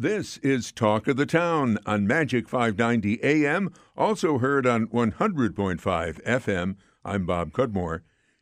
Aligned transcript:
This 0.00 0.38
is 0.38 0.72
Talk 0.72 1.08
of 1.08 1.18
the 1.18 1.26
Town 1.26 1.76
on 1.84 2.06
Magic 2.06 2.48
590 2.48 3.22
AM, 3.22 3.70
also 3.98 4.38
heard 4.38 4.66
on 4.66 4.86
100.5 4.86 5.78
FM. 6.24 6.76
I'm 7.04 7.26
Bob 7.26 7.52
Cudmore. 7.52 8.00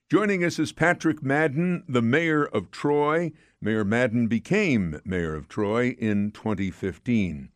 Joining 0.09 0.45
us 0.45 0.61
is 0.61 0.71
Patrick 0.71 1.21
Madden, 1.21 1.83
the 1.89 2.01
mayor 2.01 2.45
of 2.45 2.71
Troy. 2.71 3.33
Mayor 3.61 3.85
Madden 3.85 4.29
became 4.29 5.01
mayor 5.05 5.35
of 5.35 5.49
Troy 5.49 5.97
in 5.99 6.31
2015. 6.31 7.49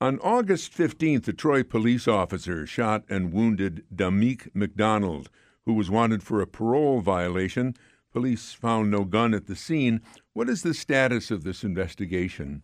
On 0.00 0.20
August 0.20 0.72
15th, 0.72 1.26
a 1.26 1.32
Troy 1.32 1.64
police 1.64 2.06
officer 2.06 2.64
shot 2.68 3.02
and 3.08 3.32
wounded 3.32 3.84
Dahmeek 3.92 4.54
McDonald, 4.54 5.28
who 5.66 5.72
was 5.72 5.90
wanted 5.90 6.22
for 6.22 6.40
a 6.40 6.46
parole 6.46 7.00
violation. 7.00 7.74
Police 8.12 8.52
found 8.52 8.92
no 8.92 9.02
gun 9.02 9.34
at 9.34 9.48
the 9.48 9.56
scene. 9.56 10.02
What 10.34 10.48
is 10.48 10.62
the 10.62 10.72
status 10.72 11.32
of 11.32 11.42
this 11.42 11.64
investigation? 11.64 12.62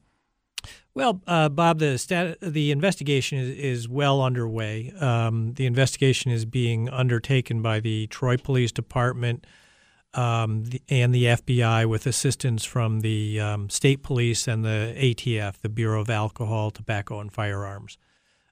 Well, 0.95 1.23
uh, 1.27 1.49
Bob, 1.49 1.79
the 1.79 1.97
stat- 1.97 2.39
the 2.41 2.71
investigation 2.73 3.39
is, 3.39 3.51
is 3.51 3.89
well 3.89 4.21
underway. 4.21 4.93
Um, 4.99 5.55
the 5.55 5.67
investigation 5.67 6.33
is 6.33 6.45
being 6.45 6.89
undertaken 6.89 7.63
by 7.63 7.81
the 7.81 8.09
Troy 8.09 8.37
Police 8.37 8.73
Department 8.73 9.47
um, 10.15 10.65
the, 10.65 10.83
and 10.89 11.15
the 11.15 11.25
FBI 11.25 11.89
with 11.89 12.07
assistance 12.07 12.65
from 12.65 13.01
the 13.01 13.41
um, 13.41 13.71
state 13.71 14.03
police 14.03 14.49
and 14.49 14.65
the 14.65 14.95
ATF, 14.97 15.61
the 15.61 15.69
Bureau 15.69 16.01
of 16.01 16.11
Alcohol, 16.11 16.71
Tobacco, 16.71 17.21
and 17.21 17.33
Firearms. 17.33 17.99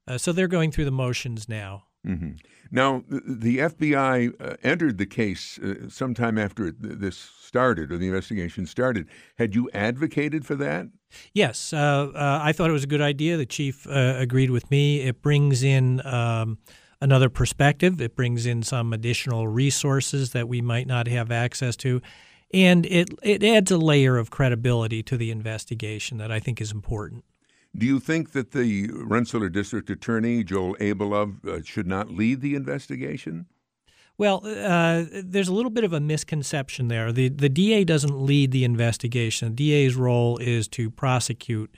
Uh, 0.06 0.18
so 0.18 0.32
they're 0.32 0.46
going 0.46 0.70
through 0.70 0.84
the 0.84 0.92
motions 0.92 1.48
now. 1.48 1.85
Mm-hmm. 2.06 2.30
Now, 2.70 3.04
the 3.08 3.58
FBI 3.58 4.34
uh, 4.40 4.56
entered 4.62 4.98
the 4.98 5.06
case 5.06 5.58
uh, 5.58 5.88
sometime 5.88 6.38
after 6.38 6.70
this 6.70 7.16
started, 7.16 7.92
or 7.92 7.96
the 7.96 8.06
investigation 8.06 8.66
started. 8.66 9.08
Had 9.38 9.54
you 9.54 9.70
advocated 9.72 10.44
for 10.44 10.54
that? 10.56 10.88
Yes, 11.32 11.72
uh, 11.72 12.10
uh 12.14 12.40
I 12.42 12.52
thought 12.52 12.70
it 12.70 12.74
was 12.74 12.84
a 12.84 12.88
good 12.88 13.00
idea. 13.00 13.36
The 13.36 13.46
chief 13.46 13.86
uh, 13.86 14.16
agreed 14.18 14.50
with 14.50 14.70
me. 14.70 15.02
It 15.02 15.22
brings 15.22 15.62
in 15.62 16.04
um, 16.04 16.58
another 17.00 17.28
perspective. 17.28 18.00
It 18.00 18.16
brings 18.16 18.46
in 18.46 18.62
some 18.62 18.92
additional 18.92 19.46
resources 19.48 20.32
that 20.32 20.48
we 20.48 20.60
might 20.60 20.86
not 20.86 21.06
have 21.08 21.30
access 21.30 21.76
to, 21.76 22.02
and 22.52 22.84
it 22.86 23.10
it 23.22 23.44
adds 23.44 23.70
a 23.70 23.78
layer 23.78 24.16
of 24.16 24.30
credibility 24.30 25.02
to 25.04 25.16
the 25.16 25.30
investigation 25.30 26.18
that 26.18 26.32
I 26.32 26.40
think 26.40 26.60
is 26.60 26.72
important. 26.72 27.24
Do 27.76 27.86
you 27.86 28.00
think 28.00 28.32
that 28.32 28.52
the 28.52 28.90
Rensselaer 28.92 29.50
District 29.50 29.90
Attorney, 29.90 30.42
Joel 30.44 30.76
Abelove, 30.80 31.44
uh, 31.44 31.60
should 31.62 31.86
not 31.86 32.10
lead 32.10 32.40
the 32.40 32.54
investigation? 32.54 33.46
Well, 34.18 34.40
uh, 34.46 35.04
there's 35.12 35.48
a 35.48 35.52
little 35.52 35.70
bit 35.70 35.84
of 35.84 35.92
a 35.92 36.00
misconception 36.00 36.88
there. 36.88 37.12
The, 37.12 37.28
the 37.28 37.50
DA 37.50 37.84
doesn't 37.84 38.18
lead 38.18 38.50
the 38.50 38.64
investigation. 38.64 39.48
The 39.48 39.54
DA's 39.54 39.94
role 39.94 40.38
is 40.38 40.68
to 40.68 40.90
prosecute 40.90 41.74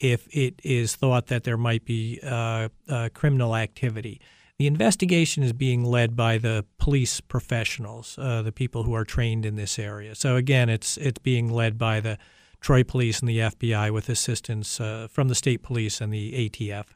if 0.00 0.26
it 0.34 0.58
is 0.64 0.96
thought 0.96 1.26
that 1.26 1.44
there 1.44 1.58
might 1.58 1.84
be 1.84 2.18
uh, 2.22 2.70
uh, 2.88 3.10
criminal 3.12 3.54
activity. 3.54 4.20
The 4.58 4.66
investigation 4.66 5.42
is 5.42 5.52
being 5.52 5.84
led 5.84 6.16
by 6.16 6.38
the 6.38 6.64
police 6.78 7.20
professionals, 7.20 8.16
uh, 8.18 8.42
the 8.42 8.52
people 8.52 8.84
who 8.84 8.94
are 8.94 9.04
trained 9.04 9.44
in 9.44 9.56
this 9.56 9.78
area. 9.78 10.14
So 10.14 10.36
again, 10.36 10.68
it's 10.68 10.96
it's 10.96 11.18
being 11.18 11.48
led 11.50 11.78
by 11.78 12.00
the 12.00 12.18
Troy 12.62 12.84
Police 12.84 13.20
and 13.20 13.28
the 13.28 13.38
FBI 13.38 13.92
with 13.92 14.08
assistance 14.08 14.80
uh, 14.80 15.08
from 15.10 15.28
the 15.28 15.34
state 15.34 15.62
police 15.62 16.00
and 16.00 16.12
the 16.12 16.48
ATF. 16.48 16.86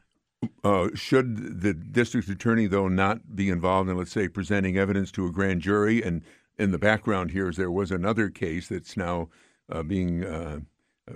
Uh, 0.63 0.87
should 0.95 1.61
the 1.61 1.73
district 1.73 2.29
attorney, 2.29 2.67
though, 2.67 2.87
not 2.87 3.35
be 3.35 3.49
involved 3.49 3.89
in, 3.89 3.97
let's 3.97 4.11
say, 4.11 4.27
presenting 4.27 4.77
evidence 4.77 5.11
to 5.11 5.25
a 5.25 5.31
grand 5.31 5.61
jury? 5.61 6.01
And 6.01 6.23
in 6.57 6.71
the 6.71 6.77
background 6.77 7.31
here 7.31 7.49
is 7.49 7.57
there 7.57 7.71
was 7.71 7.91
another 7.91 8.29
case 8.29 8.69
that's 8.69 8.95
now 8.95 9.29
uh, 9.69 9.83
being 9.83 10.23
uh, 10.23 10.59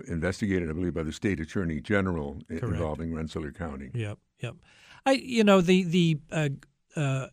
investigated, 0.08 0.70
I 0.70 0.74
believe, 0.74 0.94
by 0.94 1.04
the 1.04 1.14
state 1.14 1.40
attorney 1.40 1.80
general 1.80 2.42
Correct. 2.48 2.64
involving 2.64 3.14
Rensselaer 3.14 3.52
County. 3.52 3.90
Yep, 3.94 4.18
yep. 4.40 4.56
I, 5.06 5.14
you 5.14 5.44
know, 5.44 5.62
the 5.62 5.84
the 5.84 6.20
uh, 6.32 6.50
uh, 6.96 7.28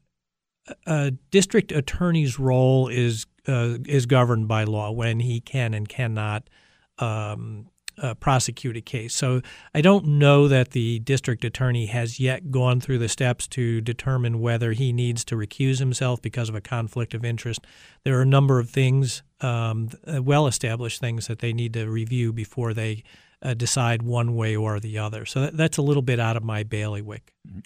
uh, 0.86 1.10
district 1.30 1.72
attorney's 1.72 2.38
role 2.38 2.88
is 2.88 3.26
is 3.46 4.06
governed 4.06 4.46
by 4.46 4.64
law 4.64 4.90
when 4.90 5.20
he 5.20 5.40
can 5.40 5.72
and 5.72 5.88
cannot 5.88 6.48
um, 6.98 7.66
uh, 8.00 8.14
prosecute 8.14 8.76
a 8.76 8.80
case. 8.80 9.14
So 9.14 9.42
I 9.74 9.80
don't 9.80 10.06
know 10.06 10.48
that 10.48 10.70
the 10.70 11.00
district 11.00 11.44
attorney 11.44 11.86
has 11.86 12.20
yet 12.20 12.50
gone 12.50 12.80
through 12.80 12.98
the 12.98 13.08
steps 13.08 13.46
to 13.48 13.80
determine 13.80 14.40
whether 14.40 14.72
he 14.72 14.92
needs 14.92 15.24
to 15.26 15.36
recuse 15.36 15.78
himself 15.78 16.22
because 16.22 16.48
of 16.48 16.54
a 16.54 16.60
conflict 16.60 17.14
of 17.14 17.24
interest. 17.24 17.66
There 18.04 18.18
are 18.18 18.22
a 18.22 18.26
number 18.26 18.58
of 18.58 18.70
things, 18.70 19.22
um, 19.40 19.90
uh, 20.06 20.22
well 20.22 20.46
established 20.46 21.00
things, 21.00 21.26
that 21.26 21.40
they 21.40 21.52
need 21.52 21.74
to 21.74 21.90
review 21.90 22.32
before 22.32 22.74
they 22.74 23.02
uh, 23.42 23.54
decide 23.54 24.02
one 24.02 24.34
way 24.34 24.56
or 24.56 24.80
the 24.80 24.98
other. 24.98 25.24
So 25.24 25.40
that, 25.42 25.56
that's 25.56 25.76
a 25.76 25.82
little 25.82 26.02
bit 26.02 26.20
out 26.20 26.36
of 26.36 26.42
my 26.42 26.62
bailiwick. 26.62 27.32
Mm-hmm. 27.48 27.60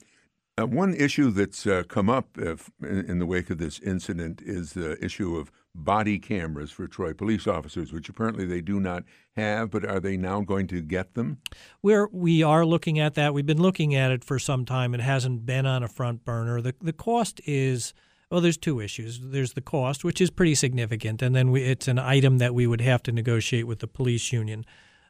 Uh, 0.61 0.67
one 0.67 0.93
issue 0.95 1.31
that's 1.31 1.67
uh, 1.67 1.83
come 1.89 2.11
up 2.11 2.37
if, 2.37 2.71
in 2.83 3.19
the 3.19 3.25
wake 3.25 3.49
of 3.49 3.57
this 3.57 3.79
incident 3.79 4.43
is 4.45 4.75
the 4.75 5.03
issue 5.03 5.35
of 5.37 5.51
body 5.75 6.19
cameras 6.19 6.71
for 6.71 6.87
Troy 6.87 7.15
police 7.15 7.47
officers, 7.47 7.91
which 7.91 8.11
apparently 8.11 8.45
they 8.45 8.61
do 8.61 8.79
not 8.79 9.05
have. 9.35 9.71
But 9.71 9.87
are 9.87 9.99
they 9.99 10.19
now 10.19 10.43
going 10.43 10.67
to 10.67 10.83
get 10.83 11.15
them? 11.15 11.39
We're 11.83 12.07
we 12.13 12.43
are 12.43 12.67
looking 12.67 12.99
at 12.99 13.15
that. 13.15 13.33
We've 13.33 13.47
been 13.47 13.63
looking 13.63 13.95
at 13.95 14.11
it 14.11 14.25
for 14.25 14.39
some 14.39 14.67
time. 14.67 14.95
It 14.95 15.01
hasn't 15.01 15.47
been 15.47 15.65
on 15.65 15.83
a 15.83 15.89
front 15.89 16.25
burner. 16.25 16.61
the 16.61 16.75
The 16.83 16.93
cost 16.93 17.41
is 17.47 17.95
well. 18.31 18.43
There's 18.43 18.59
two 18.59 18.79
issues. 18.79 19.21
There's 19.23 19.55
the 19.55 19.63
cost, 19.63 20.05
which 20.05 20.21
is 20.21 20.31
pretty 20.31 20.55
significant, 20.55 21.23
and 21.23 21.35
then 21.35 21.51
we, 21.51 21.63
it's 21.63 21.89
an 21.89 21.99
item 21.99 22.37
that 22.39 22.55
we 22.55 22.67
would 22.67 22.83
have 22.83 23.03
to 23.05 23.13
negotiate 23.13 23.67
with 23.67 23.79
the 23.79 23.89
police 23.89 24.33
union. 24.33 24.67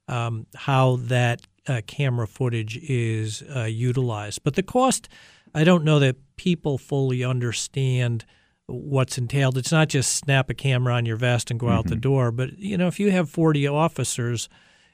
Um, 0.08 0.46
how 0.54 0.96
that 0.96 1.46
uh, 1.68 1.80
camera 1.86 2.26
footage 2.26 2.76
is 2.78 3.42
uh, 3.54 3.64
utilized. 3.64 4.42
But 4.42 4.54
the 4.54 4.62
cost, 4.62 5.08
I 5.54 5.64
don't 5.64 5.84
know 5.84 5.98
that 5.98 6.16
people 6.36 6.78
fully 6.78 7.24
understand 7.24 8.24
what's 8.66 9.18
entailed. 9.18 9.58
It's 9.58 9.72
not 9.72 9.88
just 9.88 10.14
snap 10.14 10.50
a 10.50 10.54
camera 10.54 10.94
on 10.94 11.06
your 11.06 11.16
vest 11.16 11.50
and 11.50 11.60
go 11.60 11.66
mm-hmm. 11.66 11.76
out 11.76 11.86
the 11.86 11.92
mm-hmm. 11.92 12.00
door, 12.00 12.32
but 12.32 12.58
you 12.58 12.76
know, 12.76 12.86
if 12.86 12.98
you 12.98 13.10
have 13.10 13.28
40 13.28 13.66
officers 13.66 14.48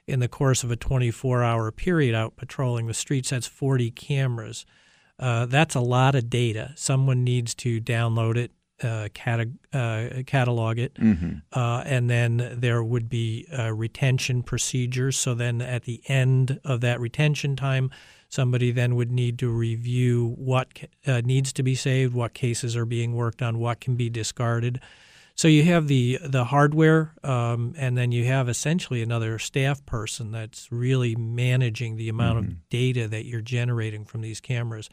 in 0.07 0.21
the 0.21 0.29
course 0.29 0.65
of 0.65 0.71
a 0.71 0.77
24-hour 0.77 1.71
period 1.73 2.15
out 2.15 2.37
patrolling 2.37 2.87
the 2.87 2.95
streets, 2.95 3.31
that's 3.31 3.47
40 3.47 3.91
cameras. 3.91 4.65
Uh, 5.19 5.47
that's 5.47 5.75
a 5.75 5.81
lot 5.81 6.15
of 6.15 6.31
data. 6.31 6.73
Someone 6.77 7.25
needs 7.25 7.55
to 7.57 7.81
download 7.81 8.37
it, 8.37 8.53
uh, 8.83 9.09
uh, 9.73 10.09
catalog 10.27 10.79
it, 10.79 10.95
mm-hmm. 10.95 11.35
uh, 11.53 11.83
and 11.85 12.09
then 12.09 12.57
there 12.57 12.83
would 12.83 13.09
be 13.09 13.47
uh, 13.59 13.73
retention 13.73 14.43
procedures. 14.43 15.17
So 15.17 15.35
then 15.35 15.61
at 15.61 15.85
the 15.85 16.01
end 16.07 16.61
of 16.65 16.81
that 16.81 17.01
retention 17.01 17.57
time, 17.57 17.91
somebody 18.29 18.71
then 18.71 18.95
would 18.95 19.11
need 19.11 19.39
to 19.39 19.49
review 19.49 20.35
what 20.37 20.69
uh, 21.07 21.23
needs 21.25 21.53
to 21.55 21.63
be 21.63 21.75
saved, 21.75 22.15
what 22.15 22.35
cases 22.35 22.77
are 22.77 22.87
being 22.87 23.15
worked 23.15 23.43
on, 23.43 23.59
what 23.59 23.81
can 23.81 23.97
be 23.97 24.11
discarded. 24.11 24.81
So 25.35 25.47
you 25.47 25.63
have 25.65 25.87
the 25.87 26.19
the 26.25 26.45
hardware, 26.45 27.15
um, 27.23 27.75
and 27.79 27.97
then 27.97 28.11
you 28.11 28.25
have 28.25 28.49
essentially 28.49 29.03
another 29.03 29.39
staff 29.39 29.87
person 29.87 30.33
that's 30.33 30.73
really 30.73 31.15
managing 31.15 31.97
the 31.97 32.09
amount 32.09 32.41
mm-hmm. 32.41 32.51
of 32.51 32.69
data 32.69 33.07
that 33.07 33.25
you're 33.25 33.41
generating 33.41 34.05
from 34.05 34.21
these 34.21 34.41
cameras, 34.41 34.91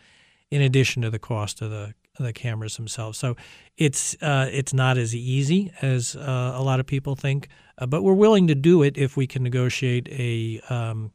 in 0.51 0.61
addition 0.61 1.01
to 1.01 1.09
the 1.09 1.17
cost 1.17 1.63
of 1.63 1.71
the 1.71 1.95
the 2.19 2.33
cameras 2.33 2.77
themselves. 2.77 3.17
So 3.17 3.35
it's 3.77 4.15
uh, 4.21 4.49
it's 4.51 4.73
not 4.73 4.97
as 4.97 5.15
easy 5.15 5.71
as 5.81 6.15
uh, 6.15 6.53
a 6.55 6.61
lot 6.61 6.79
of 6.79 6.85
people 6.85 7.15
think, 7.15 7.49
uh, 7.77 7.85
but 7.85 8.03
we're 8.03 8.13
willing 8.13 8.47
to 8.47 8.55
do 8.55 8.83
it 8.83 8.97
if 8.97 9.17
we 9.17 9.27
can 9.27 9.43
negotiate 9.43 10.07
a 10.09 10.61
um, 10.69 11.11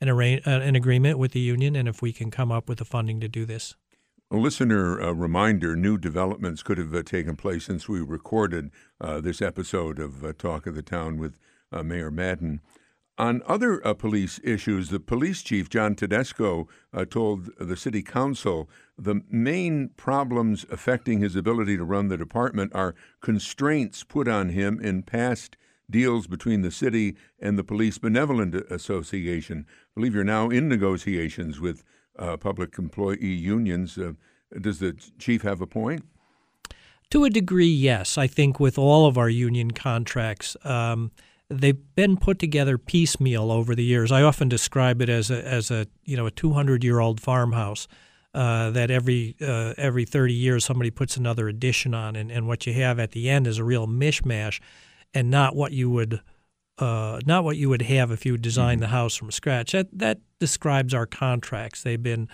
an, 0.00 0.08
arra- 0.08 0.40
uh, 0.46 0.60
an 0.60 0.76
agreement 0.76 1.18
with 1.18 1.32
the 1.32 1.40
union 1.40 1.74
and 1.74 1.88
if 1.88 2.02
we 2.02 2.12
can 2.12 2.30
come 2.30 2.52
up 2.52 2.68
with 2.68 2.78
the 2.78 2.84
funding 2.84 3.20
to 3.20 3.28
do 3.28 3.44
this. 3.44 3.74
A 4.30 4.36
listener 4.36 4.98
a 4.98 5.14
reminder 5.14 5.76
new 5.76 5.96
developments 5.96 6.62
could 6.62 6.78
have 6.78 6.94
uh, 6.94 7.02
taken 7.02 7.36
place 7.36 7.64
since 7.64 7.88
we 7.88 8.00
recorded 8.00 8.70
uh, 9.00 9.20
this 9.20 9.40
episode 9.40 9.98
of 9.98 10.36
Talk 10.36 10.66
of 10.66 10.74
the 10.74 10.82
Town 10.82 11.16
with 11.18 11.38
Mayor 11.72 12.10
Madden. 12.10 12.60
On 13.18 13.42
other 13.46 13.84
uh, 13.86 13.94
police 13.94 14.38
issues, 14.44 14.90
the 14.90 15.00
police 15.00 15.42
chief, 15.42 15.70
John 15.70 15.94
Tedesco, 15.94 16.68
uh, 16.92 17.06
told 17.06 17.50
the 17.58 17.76
city 17.76 18.02
council 18.02 18.68
the 18.98 19.22
main 19.30 19.88
problems 19.96 20.66
affecting 20.70 21.20
his 21.20 21.34
ability 21.34 21.78
to 21.78 21.84
run 21.84 22.08
the 22.08 22.18
department 22.18 22.74
are 22.74 22.94
constraints 23.22 24.04
put 24.04 24.28
on 24.28 24.50
him 24.50 24.78
in 24.80 25.02
past 25.02 25.56
deals 25.88 26.26
between 26.26 26.60
the 26.60 26.70
city 26.70 27.16
and 27.40 27.58
the 27.58 27.64
Police 27.64 27.96
Benevolent 27.96 28.54
Association. 28.54 29.64
I 29.68 29.90
believe 29.94 30.14
you're 30.14 30.24
now 30.24 30.50
in 30.50 30.68
negotiations 30.68 31.58
with 31.58 31.84
uh, 32.18 32.36
public 32.36 32.78
employee 32.78 33.24
unions. 33.26 33.96
Uh, 33.96 34.12
does 34.60 34.78
the 34.78 34.92
chief 35.18 35.42
have 35.42 35.62
a 35.62 35.66
point? 35.66 36.04
To 37.10 37.24
a 37.24 37.30
degree, 37.30 37.66
yes. 37.66 38.18
I 38.18 38.26
think 38.26 38.58
with 38.58 38.76
all 38.76 39.06
of 39.06 39.16
our 39.16 39.28
union 39.28 39.70
contracts, 39.70 40.56
um, 40.64 41.12
they've 41.48 41.94
been 41.94 42.16
put 42.16 42.38
together 42.38 42.78
piecemeal 42.78 43.50
over 43.50 43.74
the 43.74 43.84
years. 43.84 44.10
I 44.10 44.22
often 44.22 44.48
describe 44.48 45.00
it 45.00 45.08
as 45.08 45.30
a 45.30 45.46
as 45.46 45.70
a 45.70 45.86
you 46.04 46.16
know 46.16 46.26
a 46.26 46.30
200 46.30 46.82
year 46.84 47.00
old 47.00 47.20
farmhouse 47.20 47.88
uh, 48.34 48.70
that 48.70 48.90
every 48.90 49.36
uh, 49.40 49.74
every 49.76 50.04
30 50.04 50.34
years 50.34 50.64
somebody 50.64 50.90
puts 50.90 51.16
another 51.16 51.48
addition 51.48 51.94
on, 51.94 52.16
and, 52.16 52.30
and 52.30 52.46
what 52.46 52.66
you 52.66 52.72
have 52.74 52.98
at 52.98 53.12
the 53.12 53.28
end 53.30 53.46
is 53.46 53.58
a 53.58 53.64
real 53.64 53.86
mishmash, 53.86 54.60
and 55.14 55.30
not 55.30 55.54
what 55.56 55.72
you 55.72 55.88
would 55.90 56.20
uh, 56.78 57.20
not 57.24 57.44
what 57.44 57.56
you 57.56 57.68
would 57.68 57.82
have 57.82 58.10
if 58.10 58.26
you 58.26 58.32
would 58.32 58.42
design 58.42 58.80
the 58.80 58.88
house 58.88 59.16
from 59.16 59.30
scratch. 59.30 59.72
That 59.72 59.88
that 59.92 60.20
describes 60.38 60.92
our 60.92 61.06
contracts. 61.06 61.82
They've 61.82 62.02
been 62.02 62.28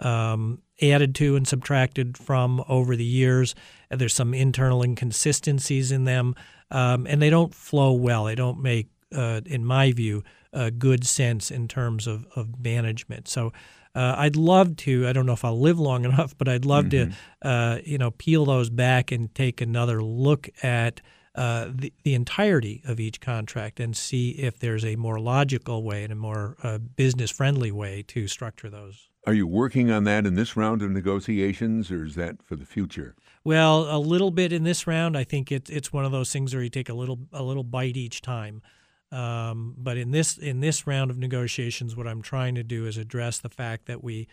um, 0.00 0.62
added 0.82 1.14
to 1.16 1.36
and 1.36 1.46
subtracted 1.46 2.18
from 2.18 2.62
over 2.68 2.96
the 2.96 3.04
years. 3.04 3.54
And 3.90 4.00
there's 4.00 4.14
some 4.14 4.34
internal 4.34 4.82
inconsistencies 4.82 5.92
in 5.92 6.04
them, 6.04 6.34
um, 6.70 7.06
and 7.06 7.20
they 7.22 7.30
don't 7.30 7.54
flow 7.54 7.92
well. 7.92 8.24
They 8.24 8.34
don't 8.34 8.60
make, 8.62 8.88
uh, 9.14 9.40
in 9.46 9.64
my 9.64 9.92
view, 9.92 10.22
uh, 10.52 10.70
good 10.76 11.06
sense 11.06 11.50
in 11.50 11.68
terms 11.68 12.06
of, 12.06 12.26
of 12.36 12.62
management. 12.62 13.28
So. 13.28 13.52
Uh, 13.94 14.14
I'd 14.18 14.36
love 14.36 14.76
to. 14.76 15.08
I 15.08 15.14
don't 15.14 15.24
know 15.24 15.32
if 15.32 15.42
I'll 15.42 15.58
live 15.58 15.78
long 15.80 16.04
enough, 16.10 16.36
but 16.36 16.48
I'd 16.48 16.66
love 16.66 16.84
Mm-hmm. 16.90 17.12
to, 17.40 17.48
uh, 17.48 17.78
you 17.82 17.96
know, 17.96 18.10
peel 18.10 18.44
those 18.44 18.68
back 18.68 19.10
and 19.10 19.34
take 19.34 19.62
another 19.62 20.02
look 20.02 20.50
at 20.62 21.00
uh, 21.34 21.68
the, 21.74 21.90
the 22.02 22.12
entirety 22.12 22.82
of 22.86 23.00
each 23.00 23.22
contract 23.22 23.80
and 23.80 23.96
see 23.96 24.32
if 24.32 24.58
there's 24.58 24.84
a 24.84 24.96
more 24.96 25.18
logical 25.18 25.82
way 25.82 26.02
and 26.04 26.12
a 26.12 26.16
more 26.16 26.58
uh, 26.62 26.76
business 26.76 27.30
friendly 27.30 27.72
way 27.72 28.02
to 28.08 28.28
structure 28.28 28.68
those. 28.68 29.08
Are 29.26 29.34
you 29.34 29.46
working 29.46 29.90
on 29.90 30.04
that 30.04 30.24
in 30.24 30.36
this 30.36 30.56
round 30.56 30.82
of 30.82 30.90
negotiations, 30.90 31.90
or 31.90 32.04
is 32.04 32.14
that 32.14 32.42
for 32.44 32.54
the 32.54 32.64
future? 32.64 33.16
Well, 33.42 33.86
a 33.90 33.98
little 33.98 34.30
bit 34.30 34.52
in 34.52 34.62
this 34.62 34.86
round. 34.86 35.16
I 35.16 35.24
think 35.24 35.50
it's 35.50 35.68
it's 35.68 35.92
one 35.92 36.04
of 36.04 36.12
those 36.12 36.32
things 36.32 36.54
where 36.54 36.62
you 36.62 36.70
take 36.70 36.88
a 36.88 36.94
little 36.94 37.18
a 37.32 37.42
little 37.42 37.64
bite 37.64 37.96
each 37.96 38.22
time. 38.22 38.62
Um, 39.10 39.74
but 39.78 39.96
in 39.96 40.12
this 40.12 40.38
in 40.38 40.60
this 40.60 40.86
round 40.86 41.10
of 41.10 41.18
negotiations, 41.18 41.96
what 41.96 42.06
I'm 42.06 42.22
trying 42.22 42.54
to 42.54 42.62
do 42.62 42.86
is 42.86 42.96
address 42.96 43.38
the 43.38 43.48
fact 43.48 43.86
that 43.86 44.02
we, 44.02 44.28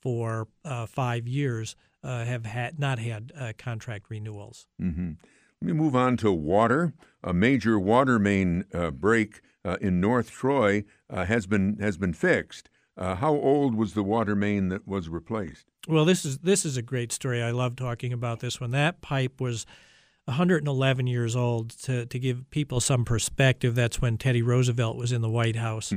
for 0.00 0.46
uh, 0.64 0.86
five 0.86 1.26
years, 1.26 1.74
uh, 2.04 2.24
have 2.24 2.46
had 2.46 2.78
not 2.78 2.98
had 3.00 3.32
uh, 3.38 3.52
contract 3.58 4.06
renewals. 4.10 4.66
hmm 4.78 5.12
Let 5.60 5.66
me 5.66 5.72
move 5.72 5.96
on 5.96 6.16
to 6.18 6.30
water. 6.30 6.92
A 7.24 7.32
major 7.32 7.80
water 7.80 8.20
main 8.20 8.64
uh, 8.72 8.92
break 8.92 9.42
uh, 9.64 9.76
in 9.80 10.00
North 10.00 10.30
Troy 10.30 10.84
uh, 11.10 11.24
has 11.24 11.46
been 11.46 11.78
has 11.80 11.96
been 11.96 12.12
fixed. 12.12 12.70
Uh, 12.96 13.14
how 13.14 13.34
old 13.34 13.74
was 13.74 13.92
the 13.92 14.02
water 14.02 14.34
main 14.34 14.68
that 14.68 14.86
was 14.88 15.08
replaced? 15.08 15.66
Well, 15.86 16.04
this 16.04 16.24
is 16.24 16.38
this 16.38 16.64
is 16.64 16.76
a 16.76 16.82
great 16.82 17.12
story. 17.12 17.42
I 17.42 17.50
love 17.50 17.76
talking 17.76 18.12
about 18.12 18.40
this 18.40 18.60
one. 18.60 18.70
That 18.70 19.02
pipe 19.02 19.40
was 19.40 19.66
111 20.24 21.06
years 21.06 21.36
old. 21.36 21.70
To 21.82 22.06
to 22.06 22.18
give 22.18 22.48
people 22.50 22.80
some 22.80 23.04
perspective, 23.04 23.74
that's 23.74 24.00
when 24.00 24.16
Teddy 24.16 24.42
Roosevelt 24.42 24.96
was 24.96 25.12
in 25.12 25.20
the 25.20 25.28
White 25.28 25.56
House. 25.56 25.92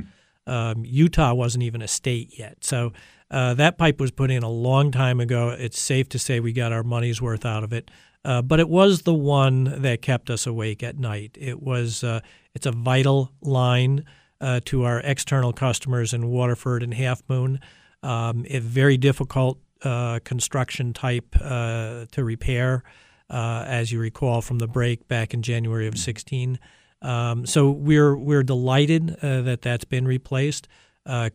Um, 0.46 0.84
Utah 0.84 1.32
wasn't 1.34 1.64
even 1.64 1.80
a 1.80 1.88
state 1.88 2.38
yet, 2.38 2.64
so 2.64 2.92
uh, 3.30 3.54
that 3.54 3.78
pipe 3.78 4.00
was 4.00 4.10
put 4.10 4.30
in 4.30 4.42
a 4.42 4.48
long 4.48 4.90
time 4.90 5.20
ago. 5.20 5.50
It's 5.50 5.80
safe 5.80 6.08
to 6.10 6.18
say 6.18 6.40
we 6.40 6.52
got 6.52 6.72
our 6.72 6.82
money's 6.82 7.22
worth 7.22 7.46
out 7.46 7.62
of 7.62 7.72
it. 7.72 7.90
Uh, 8.24 8.42
but 8.42 8.60
it 8.60 8.68
was 8.68 9.02
the 9.02 9.14
one 9.14 9.82
that 9.82 10.02
kept 10.02 10.28
us 10.28 10.46
awake 10.46 10.82
at 10.82 10.98
night. 10.98 11.36
It 11.40 11.62
was 11.62 12.04
uh, 12.04 12.20
it's 12.54 12.66
a 12.66 12.72
vital 12.72 13.32
line 13.40 14.04
uh, 14.40 14.60
to 14.66 14.84
our 14.84 15.00
external 15.00 15.52
customers 15.52 16.12
in 16.12 16.28
Waterford 16.28 16.82
and 16.82 16.94
Halfmoon. 16.94 17.60
Um, 18.02 18.46
a 18.48 18.58
very 18.58 18.96
difficult 18.96 19.58
uh, 19.82 20.20
construction 20.24 20.92
type 20.92 21.36
uh, 21.40 22.06
to 22.12 22.24
repair, 22.24 22.82
uh, 23.28 23.64
as 23.66 23.92
you 23.92 23.98
recall 23.98 24.42
from 24.42 24.58
the 24.58 24.66
break 24.66 25.08
back 25.08 25.34
in 25.34 25.42
January 25.42 25.86
of 25.86 25.98
16. 25.98 26.58
Um, 27.02 27.46
so 27.46 27.70
we're 27.70 28.16
we're 28.16 28.42
delighted 28.42 29.16
uh, 29.22 29.42
that 29.42 29.62
that's 29.62 29.84
been 29.84 30.06
replaced. 30.06 30.68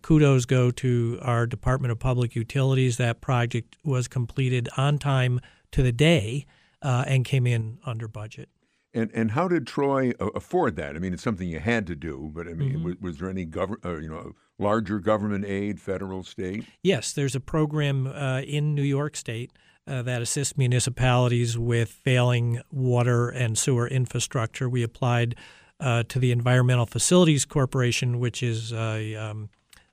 Kudos 0.02 0.46
go 0.46 0.72
to 0.72 1.20
our 1.22 1.46
Department 1.48 1.92
of 1.92 2.00
Public 2.00 2.36
Utilities. 2.36 2.98
That 2.98 3.20
project 3.20 3.78
was 3.84 4.08
completed 4.08 4.70
on 4.78 5.00
time 5.00 5.42
to 5.72 5.82
the 5.84 5.92
day 5.92 6.46
and 6.82 7.26
came 7.26 7.46
in 7.48 7.80
under 7.84 8.08
budget. 8.08 8.50
And 8.96 9.12
and 9.14 9.32
how 9.32 9.48
did 9.48 9.68
Troy 9.68 10.14
afford 10.34 10.76
that? 10.78 10.96
I 10.96 11.00
mean, 11.00 11.14
it's 11.14 11.22
something 11.22 11.48
you 11.48 11.60
had 11.60 11.86
to 11.88 11.96
do, 11.96 12.32
but 12.34 12.48
I 12.48 12.54
mean, 12.54 12.72
Mm-hmm. 12.72 12.84
was, 12.84 12.96
was 13.02 13.18
there 13.20 13.30
any 13.30 13.46
government, 13.46 13.86
uh, 13.86 13.98
you 13.98 14.10
know, 14.10 14.32
larger 14.58 15.00
government 15.00 15.46
aid, 15.46 15.80
federal, 15.80 16.24
state? 16.24 16.64
Yes, 16.82 17.14
there's 17.14 17.36
a 17.36 17.40
program 17.42 18.08
uh, 18.08 18.42
in 18.42 18.74
New 18.74 18.82
York 18.84 19.16
State 19.18 19.52
uh, 19.88 20.02
that 20.04 20.22
assists 20.22 20.58
municipalities 20.58 21.58
with 21.58 21.90
failing 21.90 22.62
water 22.72 23.30
and 23.30 23.58
sewer 23.58 23.88
infrastructure. 23.88 24.70
We 24.70 24.82
applied 24.82 25.36
uh, 25.80 26.04
to 26.08 26.20
the 26.20 26.32
Environmental 26.32 26.86
Facilities 26.86 27.44
Corporation, 27.46 28.18
which 28.20 28.42
is 28.42 28.72
uh, 28.72 29.30
um, 29.32 29.50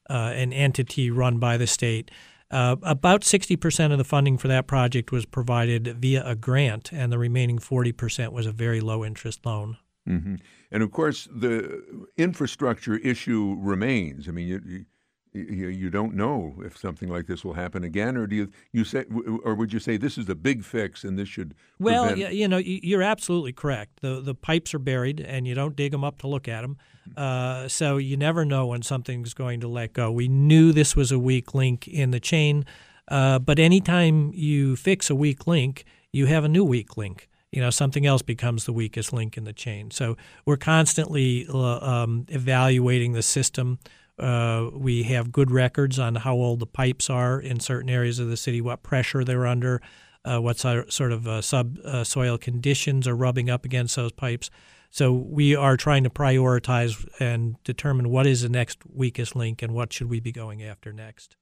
uh, 0.08 0.32
an 0.34 0.52
entity 0.52 1.10
run 1.10 1.38
by 1.38 1.56
the 1.56 1.66
state. 1.66 2.10
Uh, 2.52 2.76
about 2.82 3.22
60% 3.22 3.93
of 3.93 3.99
the 3.99 4.04
funding 4.04 4.37
for 4.37 4.46
that 4.49 4.66
project 4.66 5.10
was 5.10 5.25
provided 5.25 5.96
via 5.99 6.22
a 6.25 6.37
grant, 6.37 6.93
and 6.93 7.10
the 7.10 7.19
remaining 7.19 7.58
40% 7.58 8.31
was 8.32 8.46
a 8.46 8.52
very 8.52 8.81
low 8.81 9.04
interest 9.04 9.46
loan. 9.46 9.78
hmm 10.06 10.34
And 10.70 10.82
of 10.82 10.93
course, 10.93 11.28
the 11.34 11.82
infrastructure 12.19 12.96
issue 12.96 13.56
remains. 13.58 14.28
I 14.28 14.32
mean, 14.32 14.49
you, 14.49 14.84
you 15.32 15.69
you 15.69 15.90
don't 15.90 16.14
know 16.14 16.55
if 16.64 16.76
something 16.76 17.08
like 17.08 17.26
this 17.26 17.44
will 17.44 17.55
happen 17.55 17.84
again, 17.84 18.17
or 18.17 18.26
do 18.26 18.37
you 18.37 18.49
you 18.73 18.84
say, 18.84 19.05
or 19.44 19.55
would 19.55 19.73
you 19.73 19.79
say 19.81 19.96
this 19.96 20.19
is 20.19 20.29
a 20.29 20.34
big 20.34 20.64
fix 20.64 21.05
and 21.05 21.19
this 21.19 21.29
should 21.29 21.55
Well, 21.79 22.08
prevent- 22.08 22.34
you 22.34 22.49
know, 22.49 22.58
you're 22.58 23.02
absolutely 23.02 23.52
correct. 23.52 24.00
The 24.00 24.20
the 24.20 24.34
pipes 24.34 24.75
are 24.75 24.79
buried, 24.79 25.20
and 25.20 25.46
you 25.46 25.55
don't 25.55 25.75
dig 25.75 25.93
them 25.93 26.05
up 26.05 26.19
to 26.19 26.26
look 26.29 26.49
at 26.49 26.62
them. 26.62 26.76
Uh, 27.17 27.67
so 27.67 27.96
you 27.96 28.17
never 28.17 28.44
know 28.44 28.67
when 28.67 28.82
something's 28.82 29.34
going 29.34 29.61
to 29.61 29.69
let 29.69 29.93
go. 29.93 30.12
We 30.12 30.29
knew 30.29 30.73
this 30.73 30.94
was 30.94 31.11
a 31.11 31.19
weak 31.19 31.55
link 31.55 31.88
in 31.88 32.11
the 32.11 32.20
chain, 32.20 32.64
uh, 33.08 33.38
but 33.38 33.58
anytime 33.58 34.32
you 34.34 34.76
fix 34.76 35.11
a 35.11 35.14
weak 35.14 35.46
link, 35.46 35.84
you 36.12 36.26
have 36.26 36.44
a 36.44 36.49
new 36.49 36.64
weak 36.64 36.96
link. 36.96 37.29
You 37.50 37.61
know, 37.61 37.70
something 37.70 38.06
else 38.06 38.23
becomes 38.23 38.64
the 38.64 38.73
weakest 38.73 39.12
link 39.12 39.37
in 39.37 39.44
the 39.44 39.52
chain. 39.52 39.90
So 39.90 40.17
we're 40.46 40.56
constantly 40.56 41.46
uh, 41.52 41.79
um, 41.81 42.25
evaluating 42.29 43.12
the 43.12 43.23
system. 43.23 43.79
Uh, 44.22 44.70
we 44.72 45.02
have 45.02 45.32
good 45.32 45.50
records 45.50 45.98
on 45.98 46.14
how 46.14 46.34
old 46.34 46.60
the 46.60 46.66
pipes 46.66 47.10
are 47.10 47.40
in 47.40 47.58
certain 47.58 47.90
areas 47.90 48.19
of 48.19 48.28
the 48.28 48.36
city, 48.36 48.60
what 48.60 48.82
pressure 48.82 49.24
they're 49.24 49.46
under, 49.46 49.82
uh, 50.24 50.38
what 50.38 50.58
sort 50.58 51.12
of 51.12 51.26
uh, 51.26 51.42
subsoil 51.42 52.38
conditions 52.38 53.08
are 53.08 53.16
rubbing 53.16 53.50
up 53.50 53.64
against 53.64 53.96
those 53.96 54.12
pipes. 54.12 54.50
So 54.90 55.12
we 55.12 55.56
are 55.56 55.76
trying 55.76 56.04
to 56.04 56.10
prioritize 56.10 57.08
and 57.19 57.56
determine 57.64 58.10
what 58.10 58.26
is 58.26 58.42
the 58.42 58.48
next 58.48 58.78
weakest 58.86 59.34
link 59.34 59.62
and 59.62 59.72
what 59.72 59.92
should 59.92 60.08
we 60.08 60.20
be 60.20 60.32
going 60.32 60.62
after 60.62 60.92
next. 60.92 61.36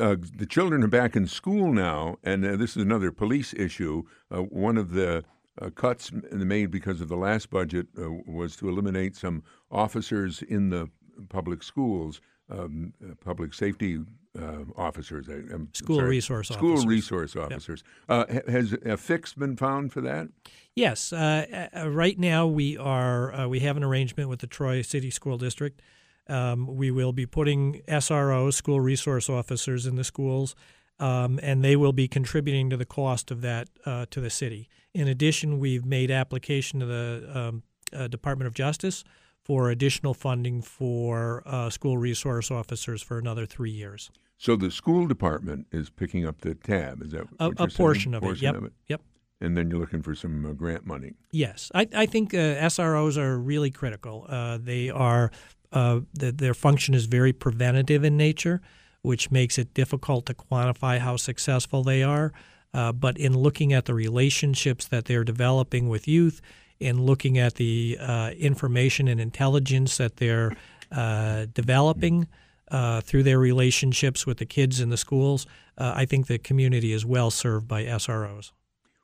uh, 0.00 0.16
the 0.36 0.46
children 0.46 0.82
are 0.82 0.88
back 0.88 1.16
in 1.16 1.26
school 1.26 1.72
now, 1.72 2.16
and 2.22 2.44
uh, 2.44 2.56
this 2.56 2.76
is 2.76 2.82
another 2.82 3.10
police 3.10 3.52
issue. 3.54 4.04
Uh, 4.30 4.42
one 4.42 4.76
of 4.76 4.92
the 4.92 5.24
uh, 5.60 5.70
cuts 5.70 6.12
made 6.30 6.70
because 6.70 7.00
of 7.00 7.08
the 7.08 7.16
last 7.16 7.50
budget 7.50 7.88
uh, 7.98 8.10
was 8.26 8.54
to 8.56 8.68
eliminate 8.68 9.16
some 9.16 9.42
officers 9.70 10.42
in 10.42 10.70
the 10.70 10.88
public 11.28 11.62
schools, 11.62 12.20
um, 12.50 12.92
uh, 13.04 13.14
public 13.24 13.54
safety 13.54 13.98
uh, 14.40 14.64
officers. 14.76 15.28
I, 15.28 15.54
I'm 15.54 15.68
School 15.72 15.96
sorry, 15.96 16.08
resource 16.08 16.48
school 16.48 16.72
officers. 16.72 16.86
resource 16.86 17.36
officers. 17.36 17.84
Uh, 18.08 18.24
has 18.46 18.72
a 18.84 18.96
fix 18.96 19.34
been 19.34 19.56
found 19.56 19.92
for 19.92 20.00
that? 20.02 20.28
Yes, 20.74 21.12
right 21.12 22.18
now 22.18 22.46
we 22.46 22.76
are 22.76 23.34
uh, 23.34 23.48
we 23.48 23.60
have 23.60 23.76
an 23.76 23.84
arrangement 23.84 24.28
with 24.28 24.40
the 24.40 24.46
Troy 24.46 24.82
City 24.82 25.10
School 25.10 25.38
District. 25.38 25.80
Um, 26.28 26.66
we 26.76 26.90
will 26.90 27.12
be 27.12 27.26
putting 27.26 27.80
SROs, 27.88 28.54
school 28.54 28.80
resource 28.80 29.30
officers, 29.30 29.86
in 29.86 29.96
the 29.96 30.04
schools, 30.04 30.54
um, 31.00 31.40
and 31.42 31.64
they 31.64 31.74
will 31.74 31.94
be 31.94 32.06
contributing 32.06 32.68
to 32.70 32.76
the 32.76 32.84
cost 32.84 33.30
of 33.30 33.40
that 33.40 33.68
uh, 33.86 34.06
to 34.10 34.20
the 34.20 34.30
city. 34.30 34.68
In 34.94 35.08
addition, 35.08 35.58
we've 35.58 35.86
made 35.86 36.10
application 36.10 36.80
to 36.80 36.86
the 36.86 37.30
um, 37.34 37.62
uh, 37.92 38.08
Department 38.08 38.46
of 38.46 38.54
Justice 38.54 39.04
for 39.48 39.70
additional 39.70 40.12
funding 40.12 40.60
for 40.60 41.42
uh, 41.46 41.70
school 41.70 41.96
resource 41.96 42.50
officers 42.50 43.02
for 43.02 43.18
another 43.18 43.46
three 43.46 43.70
years. 43.70 44.10
So 44.36 44.54
the 44.54 44.70
school 44.70 45.06
department 45.06 45.66
is 45.72 45.88
picking 45.88 46.26
up 46.26 46.42
the 46.42 46.54
tab. 46.54 47.02
Is 47.02 47.12
that 47.12 47.26
A, 47.40 47.48
what 47.48 47.60
a 47.60 47.74
portion 47.74 48.14
of 48.14 48.22
it. 48.22 48.42
Yep. 48.42 48.54
of 48.54 48.64
it? 48.66 48.72
Yep. 48.88 49.00
And 49.40 49.56
then 49.56 49.70
you're 49.70 49.80
looking 49.80 50.02
for 50.02 50.14
some 50.14 50.44
uh, 50.44 50.52
grant 50.52 50.84
money. 50.84 51.14
Yes, 51.32 51.70
I, 51.74 51.88
I 51.94 52.06
think 52.06 52.34
uh, 52.34 52.36
SROs 52.36 53.16
are 53.16 53.38
really 53.38 53.70
critical. 53.70 54.26
Uh, 54.28 54.58
they 54.60 54.90
are 54.90 55.30
uh, 55.72 56.00
the, 56.12 56.30
their 56.30 56.54
function 56.54 56.94
is 56.94 57.06
very 57.06 57.32
preventative 57.32 58.04
in 58.04 58.16
nature, 58.16 58.60
which 59.02 59.30
makes 59.30 59.58
it 59.58 59.72
difficult 59.74 60.26
to 60.26 60.34
quantify 60.34 60.98
how 60.98 61.16
successful 61.16 61.82
they 61.82 62.02
are. 62.02 62.32
Uh, 62.74 62.92
but 62.92 63.16
in 63.16 63.36
looking 63.36 63.72
at 63.72 63.86
the 63.86 63.94
relationships 63.94 64.86
that 64.88 65.06
they're 65.06 65.24
developing 65.24 65.88
with 65.88 66.06
youth, 66.06 66.42
in 66.80 67.02
looking 67.02 67.38
at 67.38 67.54
the 67.54 67.98
uh, 68.00 68.30
information 68.38 69.08
and 69.08 69.20
intelligence 69.20 69.96
that 69.96 70.16
they're 70.16 70.56
uh, 70.92 71.46
developing 71.52 72.28
uh, 72.70 73.00
through 73.00 73.22
their 73.22 73.38
relationships 73.38 74.26
with 74.26 74.38
the 74.38 74.46
kids 74.46 74.80
in 74.80 74.90
the 74.90 74.96
schools, 74.96 75.46
uh, 75.76 75.92
I 75.96 76.04
think 76.04 76.26
the 76.26 76.38
community 76.38 76.92
is 76.92 77.04
well 77.04 77.30
served 77.30 77.66
by 77.66 77.84
SROs. 77.84 78.52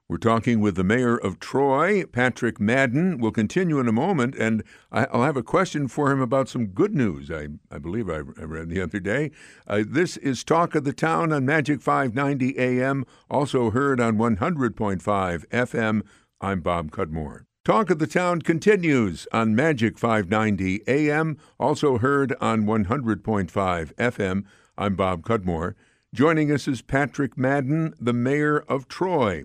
We're 0.06 0.18
talking 0.18 0.60
with 0.60 0.76
the 0.76 0.84
mayor 0.84 1.16
of 1.16 1.40
Troy, 1.40 2.04
Patrick 2.04 2.60
Madden. 2.60 3.16
We'll 3.16 3.32
continue 3.32 3.80
in 3.80 3.88
a 3.88 3.92
moment, 3.92 4.34
and 4.34 4.62
I'll 4.92 5.22
have 5.22 5.38
a 5.38 5.42
question 5.42 5.88
for 5.88 6.12
him 6.12 6.20
about 6.20 6.46
some 6.46 6.66
good 6.66 6.94
news. 6.94 7.30
I, 7.30 7.48
I 7.70 7.78
believe 7.78 8.10
I, 8.10 8.16
I 8.16 8.44
read 8.44 8.68
the 8.68 8.82
other 8.82 9.00
day. 9.00 9.30
Uh, 9.66 9.82
this 9.86 10.18
is 10.18 10.44
Talk 10.44 10.74
of 10.74 10.84
the 10.84 10.92
Town 10.92 11.32
on 11.32 11.46
Magic 11.46 11.80
590 11.80 12.58
AM, 12.58 13.06
also 13.30 13.70
heard 13.70 13.98
on 13.98 14.18
100.5 14.18 15.46
FM. 15.48 16.02
I'm 16.38 16.60
Bob 16.60 16.90
Cudmore. 16.90 17.46
Talk 17.64 17.88
of 17.88 17.98
the 17.98 18.06
Town 18.06 18.42
continues 18.42 19.26
on 19.32 19.56
Magic 19.56 19.98
590 19.98 20.82
AM, 20.86 21.38
also 21.58 21.96
heard 21.96 22.34
on 22.38 22.64
100.5 22.64 23.94
FM. 23.94 24.44
I'm 24.76 24.94
Bob 24.96 25.22
Cudmore. 25.22 25.74
Joining 26.12 26.52
us 26.52 26.68
is 26.68 26.82
Patrick 26.82 27.38
Madden, 27.38 27.94
the 27.98 28.12
mayor 28.12 28.58
of 28.68 28.86
Troy. 28.86 29.44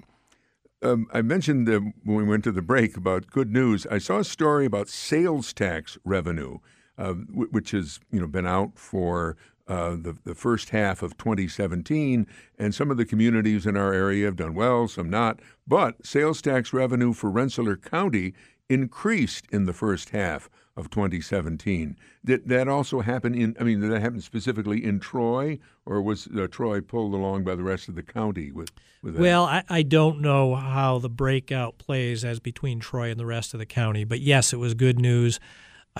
Um, 0.82 1.08
I 1.14 1.22
mentioned 1.22 1.70
when 1.70 1.94
we 2.04 2.26
went 2.26 2.44
to 2.44 2.52
the 2.52 2.62
break 2.62 2.98
about 2.98 3.32
good 3.32 3.54
news. 3.54 3.88
I 3.90 4.00
saw 4.00 4.18
a 4.18 4.26
story 4.26 4.66
about 4.66 4.90
sales 4.90 5.54
tax 5.54 5.98
revenue, 6.04 6.58
uh, 6.98 7.14
which 7.14 7.72
has 7.72 8.02
you 8.12 8.20
know 8.20 8.28
been 8.28 8.46
out 8.46 8.78
for 8.78 9.38
uh, 9.70 9.92
the, 9.92 10.18
the 10.26 10.36
first 10.36 10.72
half 10.72 11.04
of 11.04 11.18
2017, 11.18 12.26
and 12.58 12.76
some 12.76 12.90
of 12.90 12.98
the 12.98 13.06
communities 13.06 13.66
in 13.68 13.78
our 13.78 13.94
area 13.94 14.26
have 14.26 14.36
done 14.36 14.56
well, 14.56 14.88
some 14.88 15.10
not. 15.10 15.40
But 15.68 16.06
sales 16.06 16.42
tax 16.42 16.74
revenue 16.74 17.14
for 17.14 17.30
Rensselaer 17.30 17.78
County 17.78 18.34
increased 18.68 19.46
in 19.52 19.66
the 19.66 19.74
first 19.74 20.10
half 20.10 20.50
of 20.76 20.90
2017. 20.90 21.98
Did 22.26 22.48
that 22.50 22.68
also 22.68 23.02
happen 23.02 23.36
in, 23.36 23.56
I 23.60 23.64
mean, 23.64 23.82
did 23.82 23.92
that 23.92 24.02
happen 24.02 24.22
specifically 24.22 24.84
in 24.84 25.00
Troy, 25.00 25.60
or 25.86 26.02
was 26.02 26.28
uh, 26.36 26.48
Troy 26.48 26.82
pulled 26.82 27.14
along 27.14 27.44
by 27.44 27.56
the 27.56 27.64
rest 27.64 27.90
of 27.90 27.96
the 27.96 28.04
county 28.04 28.52
with, 28.52 28.72
with? 29.04 29.20
Well, 29.20 29.46
I, 29.46 29.64
I 29.70 29.84
don't 29.84 30.22
know 30.22 30.56
how 30.56 30.98
the 30.98 31.10
breakout 31.10 31.78
plays 31.78 32.26
as 32.26 32.40
between 32.40 32.80
Troy 32.80 33.12
and 33.12 33.20
the 33.20 33.26
rest 33.26 33.54
of 33.54 33.60
the 33.60 33.66
county, 33.66 34.04
but 34.04 34.20
yes, 34.20 34.52
it 34.52 34.58
was 34.58 34.74
good 34.74 35.00
news. 35.00 35.40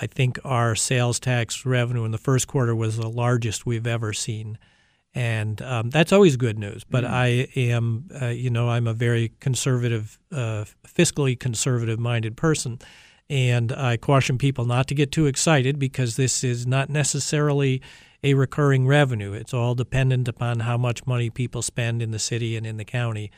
I 0.00 0.06
think 0.06 0.38
our 0.44 0.74
sales 0.74 1.20
tax 1.20 1.66
revenue 1.66 2.04
in 2.04 2.10
the 2.10 2.18
first 2.18 2.48
quarter 2.48 2.74
was 2.74 2.96
the 2.96 3.08
largest 3.08 3.66
we've 3.66 3.86
ever 3.86 4.12
seen. 4.12 4.58
And 5.14 5.60
um, 5.60 5.90
that's 5.90 6.12
always 6.12 6.36
good 6.36 6.58
news. 6.58 6.84
But 6.84 7.04
mm-hmm. 7.04 7.14
I 7.14 7.26
am, 7.56 8.08
uh, 8.20 8.26
you 8.26 8.48
know, 8.48 8.70
I'm 8.70 8.86
a 8.86 8.94
very 8.94 9.32
conservative, 9.40 10.18
uh, 10.32 10.64
fiscally 10.86 11.38
conservative 11.38 11.98
minded 11.98 12.36
person. 12.36 12.78
And 13.28 13.72
I 13.72 13.96
caution 13.96 14.38
people 14.38 14.64
not 14.64 14.88
to 14.88 14.94
get 14.94 15.12
too 15.12 15.26
excited 15.26 15.78
because 15.78 16.16
this 16.16 16.42
is 16.42 16.66
not 16.66 16.88
necessarily 16.88 17.82
a 18.22 18.34
recurring 18.34 18.86
revenue. 18.86 19.32
It's 19.32 19.54
all 19.54 19.74
dependent 19.74 20.28
upon 20.28 20.60
how 20.60 20.76
much 20.76 21.06
money 21.06 21.30
people 21.30 21.62
spend 21.62 22.02
in 22.02 22.10
the 22.10 22.18
city 22.18 22.56
and 22.56 22.66
in 22.66 22.76
the 22.76 22.84
county 22.84 23.30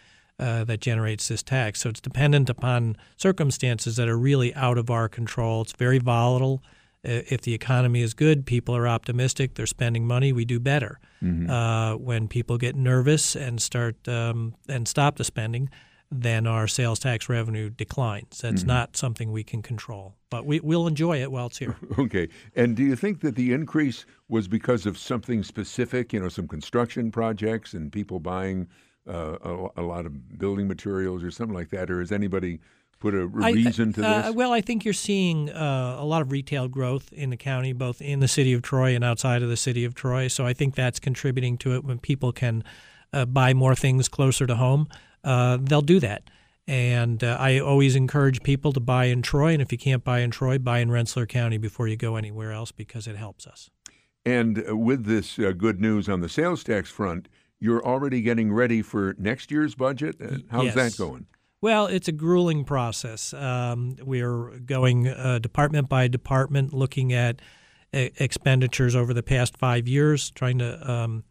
uh, 0.43 0.65
that 0.65 0.81
generates 0.81 1.29
this 1.29 1.43
tax. 1.43 1.81
So 1.81 1.91
it's 1.91 2.01
dependent 2.01 2.51
upon 2.51 2.97
circumstances 3.17 3.95
that 3.97 4.09
are 4.09 4.19
really 4.19 4.53
out 4.55 4.77
of 4.77 4.91
our 4.91 5.09
control. 5.09 5.63
It's 5.63 5.73
very 5.73 5.99
volatile. 5.99 6.63
If 7.05 7.43
the 7.43 7.55
economy 7.55 8.03
is 8.03 8.13
good, 8.13 8.45
people 8.45 8.77
are 8.77 8.89
optimistic, 8.89 9.55
they're 9.55 9.67
spending 9.67 10.07
money, 10.07 10.33
we 10.33 10.45
do 10.45 10.61
better. 10.61 10.99
Mm-hmm. 11.23 11.51
Uh, 11.51 11.97
when 11.97 12.29
people 12.29 12.59
get 12.59 12.75
nervous 12.77 13.37
and 13.37 13.61
start 13.63 13.97
um, 14.09 14.55
and 14.69 14.87
stop 14.87 15.17
the 15.17 15.25
spending, 15.25 15.69
then 16.11 16.47
our 16.47 16.67
sales 16.67 16.99
tax 16.99 17.29
revenue 17.29 17.71
declines. 17.71 18.39
That's 18.41 18.61
mm-hmm. 18.61 18.69
not 18.69 18.97
something 18.97 19.33
we 19.33 19.43
can 19.43 19.63
control, 19.63 20.15
but 20.29 20.45
we, 20.45 20.61
will 20.61 20.87
enjoy 20.87 21.23
it 21.23 21.33
while 21.33 21.47
it's 21.47 21.59
here. 21.59 21.77
Okay. 21.99 22.29
And 22.55 22.77
do 22.77 22.83
you 22.83 22.97
think 22.97 23.21
that 23.21 23.37
the 23.37 23.53
increase 23.53 24.07
was 24.29 24.49
because 24.49 24.87
of 24.87 24.99
something 24.99 25.43
specific, 25.43 26.13
you 26.13 26.21
know, 26.21 26.29
some 26.29 26.49
construction 26.49 27.11
projects 27.11 27.75
and 27.75 27.93
people 27.93 28.21
buying 28.21 28.69
uh, 29.09 29.37
a, 29.43 29.81
a, 29.81 29.83
lot 29.83 30.07
of 30.07 30.39
building 30.39 30.69
materials 30.69 31.23
or 31.23 31.31
something 31.31 31.55
like 31.55 31.71
that, 31.71 31.91
or 31.91 32.01
has 32.01 32.13
anybody 32.13 32.61
put 33.03 33.15
a 33.15 33.27
reason 33.27 33.89
I, 33.89 33.93
to 33.93 34.07
uh, 34.07 34.23
this? 34.23 34.35
well, 34.35 34.53
I 34.53 34.61
think 34.61 34.85
you're 34.85 34.95
seeing 34.95 35.51
uh, 35.51 35.97
a 35.99 36.05
lot 36.05 36.23
of 36.23 36.31
retail 36.31 36.69
growth 36.69 37.13
in 37.13 37.31
the 37.31 37.37
county, 37.37 37.73
both 37.73 38.01
in 38.01 38.21
the 38.21 38.29
city 38.29 38.53
of 38.53 38.63
Troy 38.63 38.95
and 38.95 39.03
outside 39.05 39.43
of 39.43 39.49
the 39.49 39.57
city 39.57 39.85
of 39.85 39.95
Troy. 39.95 40.29
So 40.29 40.47
I 40.47 40.53
think 40.53 40.77
that's 40.77 41.01
contributing 41.01 41.59
to 41.59 41.75
it. 41.75 41.85
When 41.85 41.99
people 41.99 42.31
can 42.31 42.63
uh, 43.13 43.25
buy 43.25 43.55
more 43.55 43.75
things 43.75 44.09
closer 44.09 44.47
to 44.47 44.55
home, 44.55 44.89
uh, 45.25 45.59
they'll 45.61 45.83
do 45.83 45.99
that. 46.01 46.31
And 46.69 47.25
uh, 47.25 47.37
I 47.41 47.59
always 47.59 47.97
encourage 47.97 48.41
people 48.45 48.73
to 48.73 48.81
buy 48.81 49.07
in 49.07 49.21
Troy, 49.21 49.53
and 49.53 49.61
if 49.61 49.73
you 49.73 49.79
can't 49.79 50.05
buy 50.05 50.21
in 50.21 50.31
Troy, 50.31 50.59
buy 50.59 50.79
in 50.79 50.93
Rensselaer 50.93 51.27
County 51.27 51.59
before 51.59 51.89
you 51.89 51.97
go 51.97 52.15
anywhere 52.15 52.53
else 52.53 52.71
because 52.71 53.09
it 53.09 53.17
helps 53.17 53.49
us. 53.49 53.69
And 54.25 54.63
with 54.69 55.07
this 55.07 55.37
good 55.37 55.81
news 55.81 56.09
on 56.09 56.21
the 56.21 56.29
sales 56.29 56.63
tax 56.63 56.89
front, 56.89 57.29
you're 57.63 57.85
already 57.87 58.21
getting 58.23 58.53
ready 58.53 58.83
for 58.83 59.15
next 59.19 59.53
year's 59.53 59.77
budget. 59.77 60.17
Uh, 60.21 60.39
how's 60.51 60.65
yes. 60.65 60.75
that 60.75 60.97
going? 60.97 61.27
Well, 61.61 61.87
it's 61.87 62.09
a 62.09 62.13
grueling 62.13 62.65
process. 62.65 63.33
Um, 63.33 63.95
we're 64.03 64.59
going 64.59 65.07
uh, 65.07 65.39
department 65.39 65.89
by 65.89 66.09
department, 66.09 66.75
looking 66.75 67.13
at 67.13 67.41
expenditures 67.93 68.97
over 68.97 69.15
the 69.15 69.23
past 69.23 69.57
five 69.57 69.87
years, 69.87 70.31
trying 70.31 70.59
to 70.59 70.91
um, 70.91 71.25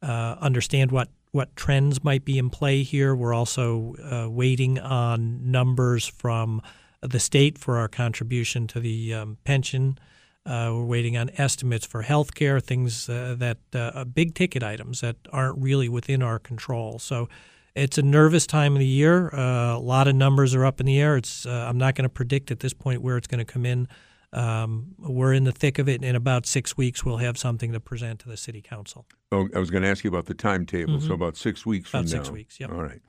uh, 0.00 0.36
understand 0.40 0.92
what 0.92 1.08
what 1.32 1.56
trends 1.56 2.04
might 2.04 2.24
be 2.24 2.38
in 2.38 2.50
play 2.50 2.82
here. 2.84 3.16
We're 3.16 3.34
also 3.34 3.94
uh, 4.04 4.30
waiting 4.30 4.78
on 4.78 5.50
numbers 5.50 6.06
from 6.06 6.62
the 7.00 7.18
state 7.18 7.58
for 7.58 7.78
our 7.78 7.88
contribution 7.88 8.68
to 8.68 8.78
the 8.78 9.14
um, 9.14 9.38
pension 9.44 9.98
uh, 10.44 10.70
we're 10.72 10.84
waiting 10.84 11.16
on 11.16 11.30
estimates 11.36 11.86
for 11.86 12.02
healthcare, 12.02 12.62
things 12.62 13.08
uh, 13.08 13.36
that 13.38 13.58
uh, 13.74 14.04
big 14.04 14.34
ticket 14.34 14.62
items 14.62 15.00
that 15.00 15.16
aren't 15.32 15.58
really 15.58 15.88
within 15.88 16.22
our 16.22 16.38
control. 16.38 16.98
So 16.98 17.28
it's 17.74 17.96
a 17.96 18.02
nervous 18.02 18.46
time 18.46 18.74
of 18.74 18.80
the 18.80 18.86
year. 18.86 19.34
Uh, 19.34 19.76
a 19.76 19.78
lot 19.78 20.08
of 20.08 20.14
numbers 20.14 20.54
are 20.54 20.64
up 20.64 20.80
in 20.80 20.86
the 20.86 21.00
air. 21.00 21.16
It's 21.16 21.46
uh, 21.46 21.66
I'm 21.68 21.78
not 21.78 21.94
going 21.94 22.04
to 22.04 22.08
predict 22.08 22.50
at 22.50 22.60
this 22.60 22.74
point 22.74 23.02
where 23.02 23.16
it's 23.16 23.28
going 23.28 23.44
to 23.44 23.50
come 23.50 23.64
in. 23.64 23.88
Um, 24.32 24.94
we're 24.98 25.32
in 25.32 25.44
the 25.44 25.52
thick 25.52 25.78
of 25.78 25.88
it. 25.88 25.96
And 25.96 26.04
in 26.04 26.16
about 26.16 26.46
six 26.46 26.76
weeks, 26.76 27.04
we'll 27.04 27.18
have 27.18 27.38
something 27.38 27.72
to 27.72 27.80
present 27.80 28.20
to 28.20 28.28
the 28.28 28.36
city 28.36 28.62
council. 28.62 29.06
Oh, 29.30 29.48
I 29.54 29.58
was 29.58 29.70
going 29.70 29.82
to 29.82 29.88
ask 29.88 30.04
you 30.04 30.10
about 30.10 30.26
the 30.26 30.34
timetable. 30.34 30.94
Mm-hmm. 30.94 31.06
So 31.06 31.14
about 31.14 31.36
six 31.36 31.64
weeks 31.64 31.90
about 31.90 32.00
from 32.00 32.08
six 32.08 32.18
now. 32.18 32.24
Six 32.24 32.32
weeks. 32.32 32.60
Yeah. 32.60 32.66
All 32.68 32.82
right. 32.82 33.00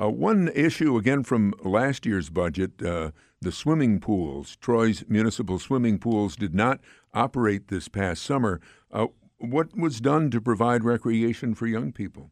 Uh, 0.00 0.10
one 0.10 0.50
issue 0.54 0.96
again 0.96 1.22
from 1.22 1.54
last 1.62 2.04
year's 2.04 2.28
budget 2.28 2.82
uh, 2.82 3.10
the 3.40 3.52
swimming 3.52 4.00
pools. 4.00 4.56
Troy's 4.56 5.04
municipal 5.08 5.58
swimming 5.58 5.98
pools 5.98 6.34
did 6.34 6.54
not 6.54 6.80
operate 7.12 7.68
this 7.68 7.88
past 7.88 8.22
summer. 8.22 8.60
Uh, 8.90 9.06
what 9.38 9.76
was 9.76 10.00
done 10.00 10.30
to 10.30 10.40
provide 10.40 10.82
recreation 10.82 11.54
for 11.54 11.66
young 11.66 11.92
people? 11.92 12.30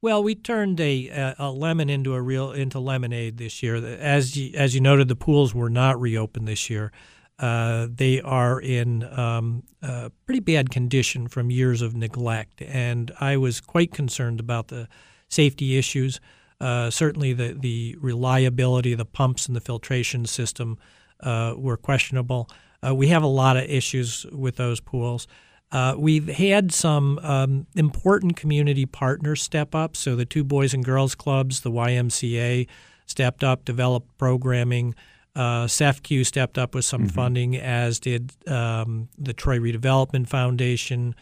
Well, 0.00 0.22
we 0.22 0.34
turned 0.34 0.80
a, 0.80 1.34
a 1.38 1.50
lemon 1.50 1.88
into 1.88 2.14
a 2.14 2.20
real 2.20 2.50
into 2.52 2.80
lemonade 2.80 3.38
this 3.38 3.62
year. 3.62 3.76
As 3.76 4.36
you, 4.36 4.52
as 4.56 4.74
you 4.74 4.80
noted, 4.80 5.08
the 5.08 5.16
pools 5.16 5.54
were 5.54 5.70
not 5.70 6.00
reopened 6.00 6.48
this 6.48 6.68
year. 6.68 6.92
Uh, 7.38 7.88
they 7.90 8.20
are 8.20 8.60
in 8.60 9.04
um, 9.18 9.62
uh, 9.82 10.10
pretty 10.26 10.40
bad 10.40 10.70
condition 10.70 11.28
from 11.28 11.50
years 11.50 11.82
of 11.82 11.94
neglect, 11.94 12.62
and 12.62 13.10
I 13.20 13.36
was 13.36 13.60
quite 13.60 13.92
concerned 13.92 14.40
about 14.40 14.68
the 14.68 14.88
safety 15.28 15.78
issues. 15.78 16.20
Uh, 16.62 16.90
certainly, 16.90 17.32
the, 17.32 17.56
the 17.58 17.96
reliability 18.00 18.92
of 18.92 18.98
the 18.98 19.04
pumps 19.04 19.46
and 19.46 19.56
the 19.56 19.60
filtration 19.60 20.24
system 20.24 20.78
uh, 21.20 21.54
were 21.56 21.76
questionable. 21.76 22.48
Uh, 22.86 22.94
we 22.94 23.08
have 23.08 23.24
a 23.24 23.28
lot 23.28 23.56
of 23.56 23.64
issues 23.64 24.24
with 24.30 24.56
those 24.56 24.78
pools. 24.78 25.26
Uh, 25.72 25.96
we've 25.98 26.28
had 26.28 26.70
some 26.70 27.18
um, 27.20 27.66
important 27.74 28.36
community 28.36 28.86
partners 28.86 29.42
step 29.42 29.74
up. 29.74 29.96
So 29.96 30.14
the 30.14 30.24
two 30.24 30.44
Boys 30.44 30.72
and 30.72 30.84
Girls 30.84 31.16
Clubs, 31.16 31.62
the 31.62 31.70
YMCA, 31.70 32.68
stepped 33.06 33.42
up, 33.42 33.64
developed 33.64 34.16
programming. 34.16 34.94
Uh, 35.34 35.64
SEFCU 35.64 36.24
stepped 36.24 36.58
up 36.58 36.74
with 36.74 36.84
some 36.84 37.02
mm-hmm. 37.02 37.14
funding, 37.14 37.56
as 37.56 37.98
did 37.98 38.32
um, 38.46 39.08
the 39.18 39.32
Troy 39.32 39.58
Redevelopment 39.58 40.28
Foundation, 40.28 41.16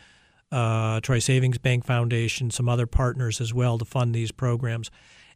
uh, 0.52 1.00
Troy 1.00 1.20
Savings 1.20 1.59
Bank 1.59 1.87
Foundation, 1.87 2.50
some 2.50 2.68
other 2.68 2.87
partners 2.87 3.40
as 3.40 3.54
well 3.54 3.78
to 3.78 3.87
fund 3.87 4.14
these 4.14 4.32
programs. 4.32 4.90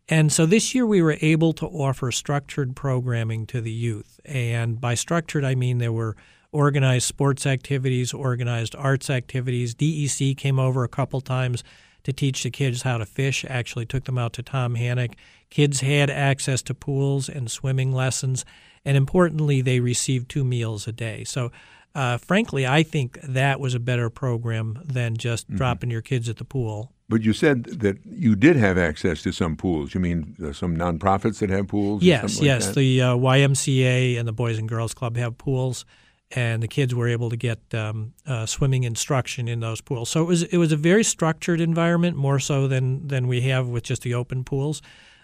And 0.08 0.30
so 0.30 0.44
this 0.44 0.74
year 0.74 0.86
we 0.86 1.00
were 1.00 1.16
able 1.20 1.52
to 1.54 1.66
offer 1.66 2.12
structured 2.12 2.76
programming 2.76 3.46
to 3.46 3.60
the 3.60 3.72
youth. 3.72 4.20
And 4.24 4.80
by 4.80 4.94
structured, 4.94 5.44
I 5.44 5.54
mean 5.54 5.78
there 5.78 5.92
were 5.92 6.16
organized 6.52 7.06
sports 7.06 7.46
activities, 7.46 8.12
organized 8.12 8.76
arts 8.76 9.08
activities. 9.08 9.74
DEC 9.74 10.36
came 10.36 10.58
over 10.58 10.84
a 10.84 10.88
couple 10.88 11.20
times 11.20 11.64
to 12.04 12.12
teach 12.12 12.42
the 12.42 12.50
kids 12.50 12.82
how 12.82 12.98
to 12.98 13.06
fish, 13.06 13.44
actually 13.48 13.86
took 13.86 14.04
them 14.04 14.18
out 14.18 14.32
to 14.34 14.42
Tomhannock. 14.42 15.14
Kids 15.50 15.80
had 15.80 16.10
access 16.10 16.62
to 16.62 16.74
pools 16.74 17.28
and 17.28 17.50
swimming 17.50 17.92
lessons. 17.92 18.44
And 18.84 18.96
importantly, 18.96 19.60
they 19.60 19.80
received 19.80 20.28
two 20.28 20.44
meals 20.44 20.86
a 20.86 20.92
day. 20.92 21.24
So 21.24 21.50
uh, 21.94 22.18
frankly, 22.18 22.66
I 22.66 22.82
think 22.82 23.18
that 23.22 23.60
was 23.60 23.74
a 23.74 23.80
better 23.80 24.10
program 24.10 24.80
than 24.84 25.16
just 25.16 25.46
mm-hmm. 25.46 25.56
dropping 25.56 25.90
your 25.90 26.02
kids 26.02 26.28
at 26.28 26.36
the 26.36 26.44
pool 26.44 26.94
but 27.08 27.22
you 27.22 27.32
said 27.32 27.64
that 27.64 27.98
you 28.04 28.34
did 28.34 28.56
have 28.56 28.78
access 28.78 29.22
to 29.22 29.32
some 29.32 29.56
pools. 29.56 29.94
You 29.94 30.00
mean 30.00 30.36
uh, 30.42 30.52
some 30.52 30.76
nonprofits 30.76 31.38
that 31.40 31.50
have 31.50 31.68
pools? 31.68 32.02
Yes, 32.02 32.40
yes. 32.40 32.66
Like 32.66 32.76
the 32.76 33.02
uh, 33.02 33.16
YMCA 33.16 34.18
and 34.18 34.26
the 34.26 34.32
Boys 34.32 34.58
and 34.58 34.68
Girls 34.68 34.94
Club 34.94 35.16
have 35.16 35.36
pools, 35.36 35.84
and 36.30 36.62
the 36.62 36.68
kids 36.68 36.94
were 36.94 37.08
able 37.08 37.30
to 37.30 37.36
get 37.36 37.60
um, 37.74 38.12
uh, 38.26 38.46
swimming 38.46 38.84
instruction 38.84 39.48
in 39.48 39.60
those 39.60 39.80
pools. 39.80 40.10
So 40.10 40.22
it 40.22 40.26
was 40.26 40.42
it 40.44 40.56
was 40.56 40.72
a 40.72 40.76
very 40.76 41.04
structured 41.04 41.60
environment, 41.60 42.16
more 42.16 42.38
so 42.38 42.68
than 42.68 43.06
than 43.08 43.26
we 43.26 43.42
have 43.42 43.68
with 43.68 43.84
just 43.84 44.02
the 44.02 44.14
open 44.14 44.44
pools. 44.44 44.82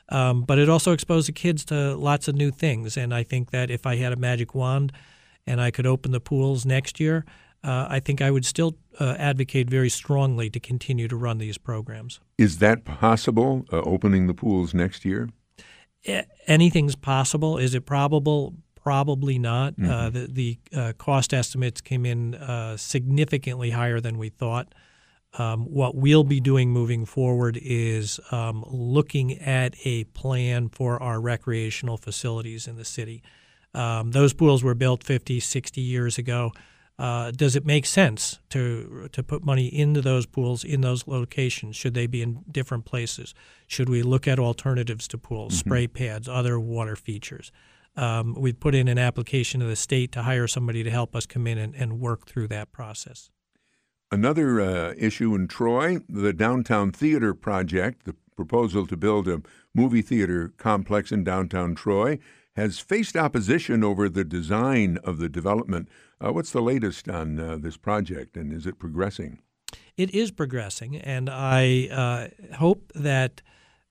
Um, 0.09 0.43
but 0.43 0.59
it 0.59 0.69
also 0.69 0.93
exposed 0.93 1.29
the 1.29 1.33
kids 1.33 1.65
to 1.67 1.95
lots 1.95 2.27
of 2.27 2.35
new 2.35 2.51
things, 2.51 2.97
and 2.97 3.15
I 3.15 3.23
think 3.23 3.51
that 3.51 3.71
if 3.71 3.87
I 3.87 3.97
had 3.97 4.13
a 4.13 4.17
magic 4.17 4.55
wand 4.55 4.93
and 5.47 5.61
I 5.61 5.71
could 5.71 5.87
open 5.87 6.11
the 6.11 6.21
pools 6.21 6.67
next 6.67 6.99
year, 6.99 7.25
uh, 7.63 7.87
I 7.89 8.01
think 8.01 8.21
I 8.21 8.31
would 8.31 8.45
still 8.45 8.77
uh, 8.99 9.15
advocate 9.19 9.71
very 9.71 9.89
strongly 9.89 10.51
to 10.51 10.61
continue 10.61 11.09
to 11.09 11.17
run 11.17 11.39
these 11.39 11.59
programs. 11.59 12.21
Is 12.39 12.59
that 12.59 12.85
possible, 12.85 13.65
uh, 13.73 13.83
opening 13.83 14.27
the 14.27 14.35
pools 14.35 14.75
next 14.75 15.05
year? 15.05 15.29
anything's 16.47 16.97
possible. 16.97 17.59
Is 17.59 17.75
it 17.75 17.85
probable? 17.85 18.55
Probably 18.83 19.39
not. 19.39 19.75
Mm-hmm. 19.77 19.91
Uh, 19.91 20.11
the 20.11 20.27
the 20.27 20.59
uh, 20.75 20.93
cost 20.97 21.35
estimates 21.35 21.81
came 21.81 22.07
in 22.07 22.35
uh, 22.35 22.77
significantly 22.77 23.71
higher 23.71 24.01
than 24.01 24.19
we 24.19 24.31
thought. 24.31 24.75
Um, 25.39 25.67
what 25.67 25.95
we'll 25.95 26.25
be 26.25 26.41
doing 26.41 26.71
moving 26.71 27.05
forward 27.05 27.59
is 27.63 28.19
um, 28.33 28.65
looking 28.69 29.39
at 29.39 29.75
a 29.85 30.05
plan 30.05 30.69
for 30.71 31.01
our 31.01 31.21
recreational 31.21 31.97
facilities 31.97 32.67
in 32.67 32.77
the 32.77 32.85
city. 32.85 33.23
Um, 33.73 34.11
those 34.11 34.33
pools 34.33 34.65
were 34.65 34.75
built 34.75 35.05
50, 35.05 35.39
60 35.39 35.81
years 35.81 36.19
ago. 36.19 36.53
Uh, 36.99 37.31
does 37.31 37.57
it 37.57 37.65
make 37.65 37.87
sense 37.87 38.41
to 38.51 39.09
to 39.13 39.23
put 39.23 39.43
money 39.43 39.67
into 39.67 40.03
those 40.03 40.27
pools 40.27 40.65
in 40.65 40.83
those 40.83 41.07
locations? 41.07 41.75
Should 41.75 41.95
they 41.95 42.07
be 42.07 42.21
in 42.21 42.45
different 42.51 42.85
places? 42.85 43.33
Should 43.67 43.89
we 43.89 44.03
look 44.03 44.29
at 44.29 44.39
alternatives 44.39 45.09
to 45.09 45.19
pools, 45.19 45.57
spray 45.57 45.87
pads, 45.87 46.29
other 46.29 46.61
water 46.61 46.97
features? 46.97 47.53
Um, 47.97 48.35
we 48.35 48.53
put 48.53 48.75
in 48.75 48.89
an 48.89 48.99
application 48.99 49.61
to 49.61 49.67
the 49.67 49.77
state 49.77 50.13
to 50.13 50.23
hire 50.23 50.47
somebody 50.47 50.83
to 50.83 50.91
help 50.91 51.17
us 51.17 51.27
come 51.27 51.47
in 51.47 51.59
and, 51.59 51.75
and 51.75 52.01
work 52.01 52.27
through 52.27 52.49
that 52.49 52.73
process. 52.73 53.31
Another 54.13 54.61
uh, 54.61 54.95
issue 54.97 55.35
in 55.35 55.49
Troy, 55.49 55.99
the 56.09 56.33
Downtown 56.33 56.91
Theater 56.91 57.35
Project, 57.35 58.05
the 58.05 58.17
proposal 58.35 58.87
to 58.87 58.97
build 58.97 59.29
a 59.29 59.43
movie 59.75 60.03
theater 60.03 60.53
complex 60.57 61.13
in 61.13 61.23
downtown 61.25 61.75
Troy, 61.75 62.19
has 62.57 62.79
faced 62.79 63.17
opposition 63.17 63.85
over 63.85 64.09
the 64.09 64.25
design 64.25 64.99
of 65.05 65.19
the 65.19 65.29
development. 65.29 65.89
Uh, 66.21 66.33
what's 66.33 66.51
the 66.51 66.63
latest 66.63 67.09
on 67.09 67.39
uh, 67.39 67.57
this 67.57 67.77
project, 67.77 68.37
and 68.37 68.53
is 68.53 68.67
it 68.67 68.79
progressing? 68.79 69.41
It 69.97 70.13
is 70.15 70.31
progressing, 70.31 70.97
and 70.97 71.29
I 71.31 71.89
uh, 71.91 72.55
hope 72.57 72.91
that 72.95 73.43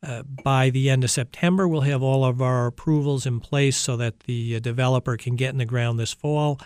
uh, 0.01 0.23
by 0.23 0.69
the 0.69 0.89
end 0.89 1.03
of 1.03 1.11
September 1.11 1.67
we'll 1.67 1.81
have 1.81 2.01
all 2.01 2.23
of 2.23 2.41
our 2.41 2.67
approvals 2.67 3.25
in 3.25 3.39
place 3.39 3.77
so 3.77 3.97
that 3.97 4.21
the 4.21 4.55
uh, 4.55 4.59
developer 4.59 5.17
can 5.17 5.35
get 5.35 5.49
in 5.49 5.57
the 5.57 5.65
ground 5.65 5.99
this 5.99 6.13
fall. 6.13 6.59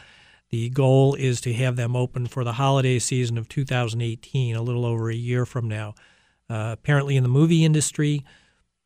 The 0.52 0.70
goal 0.70 1.16
is 1.16 1.42
to 1.42 1.54
have 1.54 1.76
them 1.76 1.96
open 1.96 2.28
for 2.28 2.44
the 2.44 2.54
holiday 2.54 3.00
season 3.00 3.40
of 3.40 3.50
2018, 3.50 4.56
a 4.56 4.62
little 4.62 4.86
over 4.86 5.10
a 5.10 5.16
year 5.16 5.48
from 5.48 5.68
now. 5.68 5.96
Uh, 6.48 6.70
apparently, 6.74 7.18
in 7.18 7.24
the 7.24 7.30
movie 7.30 7.66
industry, 7.66 8.24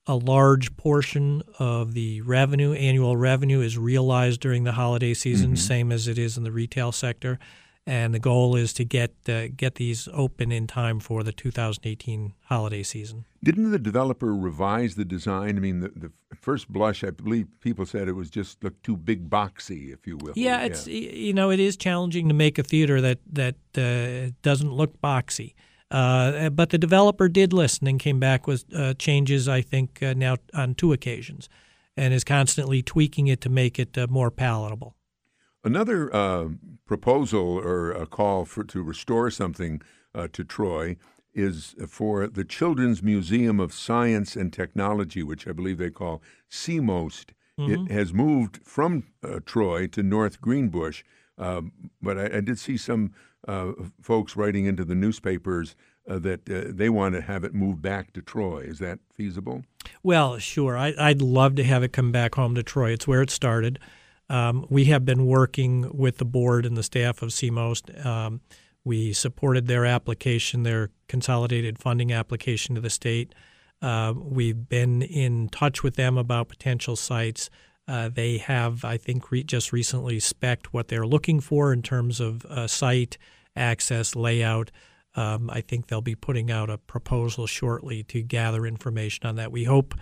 a 0.06 0.16
large 0.16 0.78
portion 0.78 1.44
of 1.60 1.94
the 1.94 2.22
revenue, 2.22 2.72
annual 2.72 3.18
revenue, 3.18 3.60
is 3.60 3.78
realized 3.78 4.40
during 4.40 4.64
the 4.64 4.72
holiday 4.72 5.14
season, 5.14 5.58
same 5.58 5.92
as 5.92 6.08
it 6.08 6.18
is 6.18 6.38
in 6.38 6.46
the 6.46 6.52
retail 6.52 6.94
sector. 6.94 7.38
And 7.88 8.14
the 8.14 8.20
goal 8.20 8.58
is 8.58 8.74
to 8.74 8.84
get 8.84 9.14
uh, 9.30 9.48
get 9.56 9.76
these 9.76 10.10
open 10.12 10.52
in 10.52 10.68
time 10.68 11.00
for 11.00 11.24
the 11.24 11.32
2018 11.32 12.34
holiday 12.48 12.84
season. 12.84 13.26
Didn't 13.42 13.72
the 13.72 13.80
developer 13.80 14.36
revise 14.36 14.96
the 14.96 15.06
design? 15.06 15.56
I 15.56 15.62
mean, 15.62 15.80
the, 15.80 15.94
the 15.96 16.12
first 16.36 16.68
blush, 16.68 17.02
I 17.02 17.12
believe 17.12 17.48
people 17.62 17.86
said 17.86 18.10
it 18.10 18.12
was 18.12 18.30
just 18.30 18.62
looked 18.62 18.84
too 18.84 18.98
big 18.98 19.30
boxy, 19.30 19.94
if 19.94 20.06
you 20.06 20.18
will. 20.18 20.34
Yeah, 20.36 20.64
it's 20.64 20.86
y- 20.86 20.92
you 20.92 21.32
know 21.32 21.50
it 21.50 21.62
is 21.62 21.78
challenging 21.78 22.28
to 22.28 22.34
make 22.34 22.60
a 22.60 22.64
theater 22.64 23.00
that 23.00 23.20
that 23.32 23.56
uh, 23.78 24.34
doesn't 24.42 24.74
look 24.74 25.00
boxy. 25.02 25.54
Uh, 25.90 26.50
but 26.50 26.72
the 26.72 26.78
developer 26.78 27.30
did 27.30 27.54
listen 27.54 27.88
and 27.88 28.02
came 28.02 28.20
back 28.20 28.48
with 28.48 28.66
uh, 28.76 28.96
changes. 28.96 29.48
I 29.48 29.62
think 29.62 30.04
uh, 30.04 30.14
now 30.14 30.36
on 30.54 30.76
two 30.76 30.92
occasions, 30.92 31.48
and 31.96 32.14
is 32.14 32.26
constantly 32.26 32.84
tweaking 32.84 33.28
it 33.28 33.40
to 33.40 33.50
make 33.50 33.80
it 33.80 33.98
uh, 33.98 34.08
more 34.10 34.30
palatable. 34.30 34.97
Another 35.68 36.16
uh, 36.16 36.48
proposal 36.86 37.60
or 37.60 37.92
a 37.92 38.06
call 38.06 38.46
for 38.46 38.64
to 38.64 38.82
restore 38.82 39.30
something 39.30 39.82
uh, 40.16 40.30
to 40.32 40.46
Troy 40.46 40.96
is 41.34 41.76
for 41.90 42.26
the 42.26 42.46
Children's 42.46 43.04
Museum 43.04 43.60
of 43.60 43.74
Science 43.74 44.38
and 44.38 44.54
Technology, 44.54 45.24
which 45.24 45.46
I 45.46 45.52
believe 45.52 45.78
they 45.78 45.90
call 45.90 46.22
CMOST. 46.50 47.32
It 47.58 47.92
has 47.92 48.14
moved 48.14 48.62
from 48.64 49.08
uh, 49.22 49.42
Troy 49.46 49.88
to 49.88 50.04
North 50.04 50.40
Greenbush, 50.40 51.04
um, 51.38 51.74
but 52.02 52.18
I, 52.18 52.38
I 52.38 52.40
did 52.40 52.60
see 52.60 52.78
some 52.78 53.12
uh, 53.46 53.74
folks 54.02 54.38
writing 54.38 54.68
into 54.68 54.86
the 54.86 54.96
newspapers 54.96 55.76
uh, 56.10 56.18
that 56.20 56.50
uh, 56.50 56.72
they 56.74 56.88
want 56.88 57.16
to 57.16 57.22
have 57.22 57.44
it 57.44 57.54
moved 57.54 57.82
back 57.82 58.14
to 58.14 58.22
Troy. 58.22 58.60
Is 58.60 58.80
that 58.80 59.00
feasible? 59.14 59.66
Well, 60.02 60.38
sure. 60.38 60.78
I, 60.78 60.94
I'd 60.98 61.22
love 61.22 61.56
to 61.56 61.64
have 61.66 61.84
it 61.84 61.92
come 61.92 62.14
back 62.14 62.36
home 62.36 62.56
to 62.56 62.64
Troy. 62.64 62.92
It's 62.92 63.08
where 63.08 63.22
it 63.22 63.32
started. 63.32 63.80
Um, 64.30 64.66
we 64.70 64.86
have 64.86 65.06
been 65.06 65.26
working 65.26 65.90
with 65.94 66.18
the 66.18 66.26
board 66.26 66.66
and 66.66 66.76
the 66.76 66.84
staff 66.84 67.22
of 67.22 67.30
CMOST. 67.30 68.06
Um, 68.06 68.42
we 68.84 69.14
supported 69.14 69.68
their 69.68 69.86
application, 69.86 70.64
their 70.64 70.90
consolidated 71.08 71.78
funding 71.78 72.12
application 72.12 72.76
to 72.76 72.82
the 72.82 72.90
state. 72.90 73.34
Uh, 73.82 74.14
we've 74.16 74.68
been 74.70 75.02
in 75.02 75.50
touch 75.50 75.84
with 75.84 75.96
them 75.96 76.18
about 76.18 76.50
potential 76.50 76.96
sites. 76.96 77.50
Uh, 77.88 78.10
they 78.10 78.38
have, 78.38 78.84
I 78.84 78.98
think, 78.98 79.32
re- 79.32 79.44
just 79.44 79.72
recently 79.72 80.20
spec'd 80.20 80.68
what 80.68 80.88
they're 80.88 81.08
looking 81.08 81.40
for 81.40 81.72
in 81.72 81.82
terms 81.82 82.20
of 82.20 82.46
uh, 82.46 82.68
site 82.68 83.18
access, 83.56 84.16
layout. 84.16 84.72
Um, 85.16 85.50
I 85.50 85.62
think 85.62 85.88
they'll 85.88 86.02
be 86.02 86.16
putting 86.16 86.52
out 86.52 86.70
a 86.70 86.78
proposal 86.78 87.48
shortly 87.48 88.04
to 88.04 88.22
gather 88.22 88.66
information 88.66 89.26
on 89.26 89.36
that. 89.36 89.52
We 89.52 89.64
hope 89.64 89.96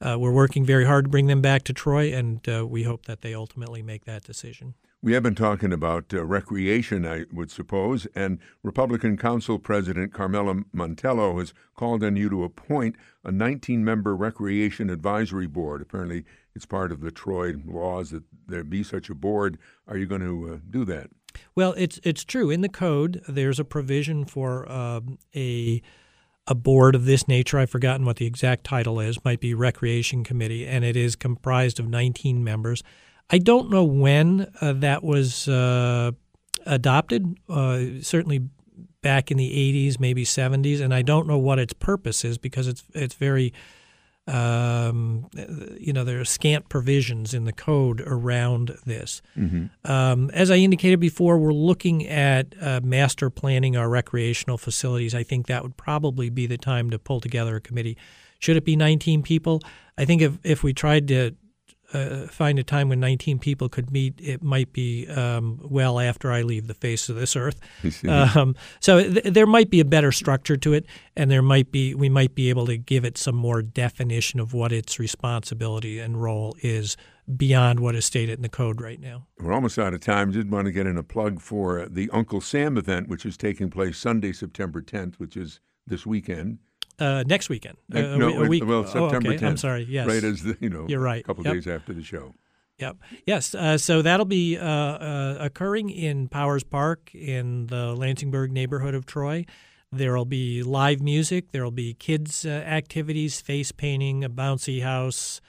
uh, 0.00 0.18
we're 0.18 0.32
working 0.32 0.64
very 0.64 0.84
hard 0.84 1.06
to 1.06 1.10
bring 1.10 1.26
them 1.26 1.42
back 1.42 1.62
to 1.64 1.72
Troy, 1.72 2.12
and 2.12 2.46
uh, 2.48 2.66
we 2.66 2.84
hope 2.84 3.06
that 3.06 3.20
they 3.20 3.34
ultimately 3.34 3.82
make 3.82 4.04
that 4.04 4.24
decision. 4.24 4.74
We 5.02 5.14
have 5.14 5.22
been 5.22 5.34
talking 5.34 5.72
about 5.72 6.12
uh, 6.12 6.24
recreation, 6.24 7.06
I 7.06 7.24
would 7.32 7.50
suppose, 7.50 8.06
and 8.14 8.38
Republican 8.62 9.16
Council 9.16 9.58
President 9.58 10.12
Carmella 10.12 10.64
Mantello 10.74 11.38
has 11.38 11.54
called 11.74 12.04
on 12.04 12.16
you 12.16 12.28
to 12.28 12.44
appoint 12.44 12.96
a 13.24 13.32
19 13.32 13.82
member 13.82 14.14
Recreation 14.14 14.90
Advisory 14.90 15.46
Board. 15.46 15.80
Apparently, 15.80 16.24
it's 16.54 16.66
part 16.66 16.92
of 16.92 17.00
the 17.00 17.10
Troy 17.10 17.54
laws 17.64 18.10
that 18.10 18.24
there 18.46 18.62
be 18.62 18.82
such 18.82 19.08
a 19.08 19.14
board. 19.14 19.58
Are 19.88 19.96
you 19.96 20.04
going 20.04 20.20
to 20.20 20.54
uh, 20.54 20.58
do 20.68 20.84
that? 20.84 21.10
Well, 21.54 21.74
it's 21.76 22.00
it's 22.02 22.24
true. 22.24 22.50
In 22.50 22.60
the 22.60 22.68
code, 22.68 23.22
there's 23.28 23.60
a 23.60 23.64
provision 23.64 24.24
for 24.24 24.70
um, 24.70 25.18
a 25.34 25.80
a 26.50 26.54
board 26.54 26.96
of 26.96 27.04
this 27.04 27.28
nature. 27.28 27.58
I've 27.58 27.70
forgotten 27.70 28.04
what 28.04 28.16
the 28.16 28.26
exact 28.26 28.64
title 28.64 28.98
is. 28.98 29.24
Might 29.24 29.40
be 29.40 29.54
Recreation 29.54 30.24
Committee, 30.24 30.66
and 30.66 30.84
it 30.84 30.96
is 30.96 31.14
comprised 31.14 31.78
of 31.78 31.88
19 31.88 32.42
members. 32.42 32.82
I 33.30 33.38
don't 33.38 33.70
know 33.70 33.84
when 33.84 34.52
uh, 34.60 34.72
that 34.74 35.04
was 35.04 35.46
uh, 35.46 36.10
adopted. 36.66 37.38
Uh, 37.48 38.02
certainly 38.02 38.48
back 39.00 39.30
in 39.30 39.36
the 39.36 39.88
80s, 39.88 40.00
maybe 40.00 40.24
70s, 40.24 40.80
and 40.80 40.92
I 40.92 41.02
don't 41.02 41.28
know 41.28 41.38
what 41.38 41.60
its 41.60 41.72
purpose 41.72 42.24
is 42.24 42.36
because 42.36 42.66
it's 42.66 42.82
it's 42.94 43.14
very 43.14 43.52
um, 44.30 45.28
you 45.78 45.92
know, 45.92 46.04
there 46.04 46.20
are 46.20 46.24
scant 46.24 46.68
provisions 46.68 47.34
in 47.34 47.44
the 47.44 47.52
code 47.52 48.00
around 48.06 48.76
this. 48.86 49.22
Um, 49.84 50.30
as 50.30 50.50
I 50.50 50.56
indicated 50.56 51.00
before, 51.00 51.36
we're 51.38 51.52
looking 51.52 52.06
at 52.06 52.54
uh, 52.60 52.80
master 52.82 53.28
planning 53.28 53.76
our 53.76 53.88
recreational 53.88 54.56
facilities. 54.56 55.14
I 55.14 55.24
think 55.24 55.46
that 55.48 55.62
would 55.62 55.76
probably 55.76 56.30
be 56.30 56.46
the 56.46 56.58
time 56.58 56.90
to 56.90 56.98
pull 56.98 57.20
together 57.20 57.56
a 57.56 57.60
committee. 57.60 57.96
Should 58.38 58.56
it 58.56 58.64
be 58.64 58.76
19 58.76 59.22
people? 59.22 59.60
I 59.98 60.04
think 60.04 60.22
if, 60.22 60.38
if 60.44 60.62
we 60.62 60.72
tried 60.72 61.08
to 61.08 61.34
uh, 61.92 62.26
find 62.26 62.58
a 62.58 62.62
time 62.62 62.88
when 62.88 63.00
19 63.00 63.38
people 63.38 63.68
could 63.68 63.90
meet, 63.90 64.14
it 64.20 64.42
might 64.42 64.72
be 64.72 65.08
um, 65.08 65.58
well 65.62 65.98
after 65.98 66.30
I 66.30 66.42
leave 66.42 66.66
the 66.66 66.74
face 66.74 67.08
of 67.08 67.16
this 67.16 67.36
earth. 67.36 67.60
Um, 68.10 68.54
so 68.80 69.02
th- 69.02 69.32
there 69.32 69.46
might 69.46 69.70
be 69.70 69.80
a 69.80 69.84
better 69.84 70.10
structure 70.12 70.56
to 70.56 70.72
it, 70.72 70.86
and 71.16 71.30
there 71.30 71.42
might 71.42 71.70
be 71.70 71.94
we 71.94 72.08
might 72.08 72.34
be 72.34 72.48
able 72.48 72.66
to 72.66 72.76
give 72.76 73.04
it 73.04 73.16
some 73.18 73.34
more 73.34 73.62
definition 73.62 74.40
of 74.40 74.52
what 74.52 74.72
its 74.72 74.98
responsibility 74.98 75.98
and 75.98 76.20
role 76.20 76.56
is 76.62 76.96
beyond 77.36 77.80
what 77.80 77.94
is 77.94 78.04
stated 78.04 78.38
in 78.38 78.42
the 78.42 78.48
code 78.48 78.80
right 78.80 79.00
now. 79.00 79.26
We're 79.38 79.52
almost 79.52 79.78
out 79.78 79.94
of 79.94 80.00
time. 80.00 80.32
Did 80.32 80.50
want 80.50 80.66
to 80.66 80.72
get 80.72 80.86
in 80.86 80.96
a 80.96 81.02
plug 81.02 81.40
for 81.40 81.86
the 81.88 82.10
Uncle 82.12 82.40
Sam 82.40 82.76
event, 82.76 83.08
which 83.08 83.24
is 83.24 83.36
taking 83.36 83.70
place 83.70 83.98
Sunday, 83.98 84.32
September 84.32 84.82
10th, 84.82 85.16
which 85.16 85.36
is 85.36 85.60
this 85.86 86.06
weekend. 86.06 86.58
Uh, 87.00 87.24
next 87.26 87.48
weekend. 87.48 87.78
Uh, 87.92 88.00
no, 88.16 88.42
a 88.44 88.48
week. 88.48 88.64
well, 88.64 88.80
oh, 88.80 88.84
September 88.84 89.30
okay. 89.30 89.38
10th. 89.38 89.48
I'm 89.48 89.56
sorry. 89.56 89.86
Yes. 89.88 90.06
Right 90.06 90.22
as 90.22 90.42
the, 90.42 90.56
you 90.60 90.68
know, 90.68 90.86
You're 90.88 91.00
right. 91.00 91.20
a 91.20 91.24
couple 91.24 91.44
Yep. 91.44 91.54
days 91.54 91.66
after 91.66 91.94
the 91.94 92.02
show. 92.02 92.34
Yep. 92.78 92.96
Yes. 93.26 93.54
Uh, 93.54 93.76
so 93.78 94.02
that'll 94.02 94.26
be 94.26 94.56
uh, 94.58 94.64
uh, 94.66 95.36
occurring 95.40 95.90
in 95.90 96.28
Powers 96.28 96.62
Park 96.64 97.14
in 97.14 97.66
the 97.66 97.94
Lansingburgh 97.96 98.50
neighborhood 98.50 98.94
of 98.94 99.04
Troy. 99.06 99.44
There 99.92 100.16
will 100.16 100.24
be 100.24 100.62
live 100.62 101.02
music. 101.02 101.50
There 101.52 101.64
will 101.64 101.72
be 101.72 101.94
kids' 101.94 102.46
uh, 102.46 102.50
activities, 102.50 103.40
face 103.40 103.72
painting, 103.72 104.22
a 104.24 104.30
bouncy 104.30 104.82
house, 104.82 105.40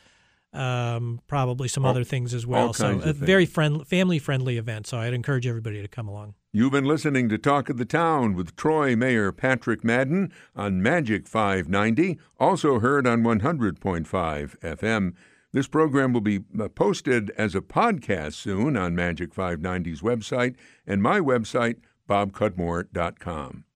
um, 0.54 1.22
probably 1.28 1.68
some 1.68 1.86
All- 1.86 1.92
other 1.92 2.04
things 2.04 2.34
as 2.34 2.46
well. 2.46 2.74
So 2.74 3.00
a 3.04 3.14
very 3.14 3.46
friend, 3.46 3.88
family-friendly 3.88 4.58
event. 4.58 4.88
So 4.88 4.98
I'd 4.98 5.14
encourage 5.14 5.48
everybody 5.48 5.82
to 5.82 5.88
come 5.88 6.08
along. 6.08 6.36
You've 6.54 6.74
been 6.74 6.86
listening 6.86 7.30
to 7.30 7.38
Talk 7.38 7.70
of 7.70 7.78
the 7.78 7.86
Town 7.86 8.36
with 8.36 8.56
Troy 8.58 8.96
Mayor 8.96 9.32
Patrick 9.32 9.84
Madden 9.86 10.34
on 10.54 10.82
Magic 10.82 11.28
590, 11.28 12.20
also 12.40 12.80
heard 12.80 13.08
on 13.08 13.24
100.5 13.24 14.60
FM. 14.60 15.14
This 15.54 15.68
program 15.68 16.12
will 16.14 16.22
be 16.22 16.42
uh, 16.60 16.68
posted 16.70 17.32
as 17.38 17.56
a 17.56 17.62
podcast 17.62 18.34
soon 18.34 18.76
on 18.76 18.96
Magic 18.96 19.34
590's 19.34 20.02
website 20.02 20.56
and 20.86 21.02
my 21.02 21.20
website, 21.20 21.78
bobcudmore.com. 22.10 23.64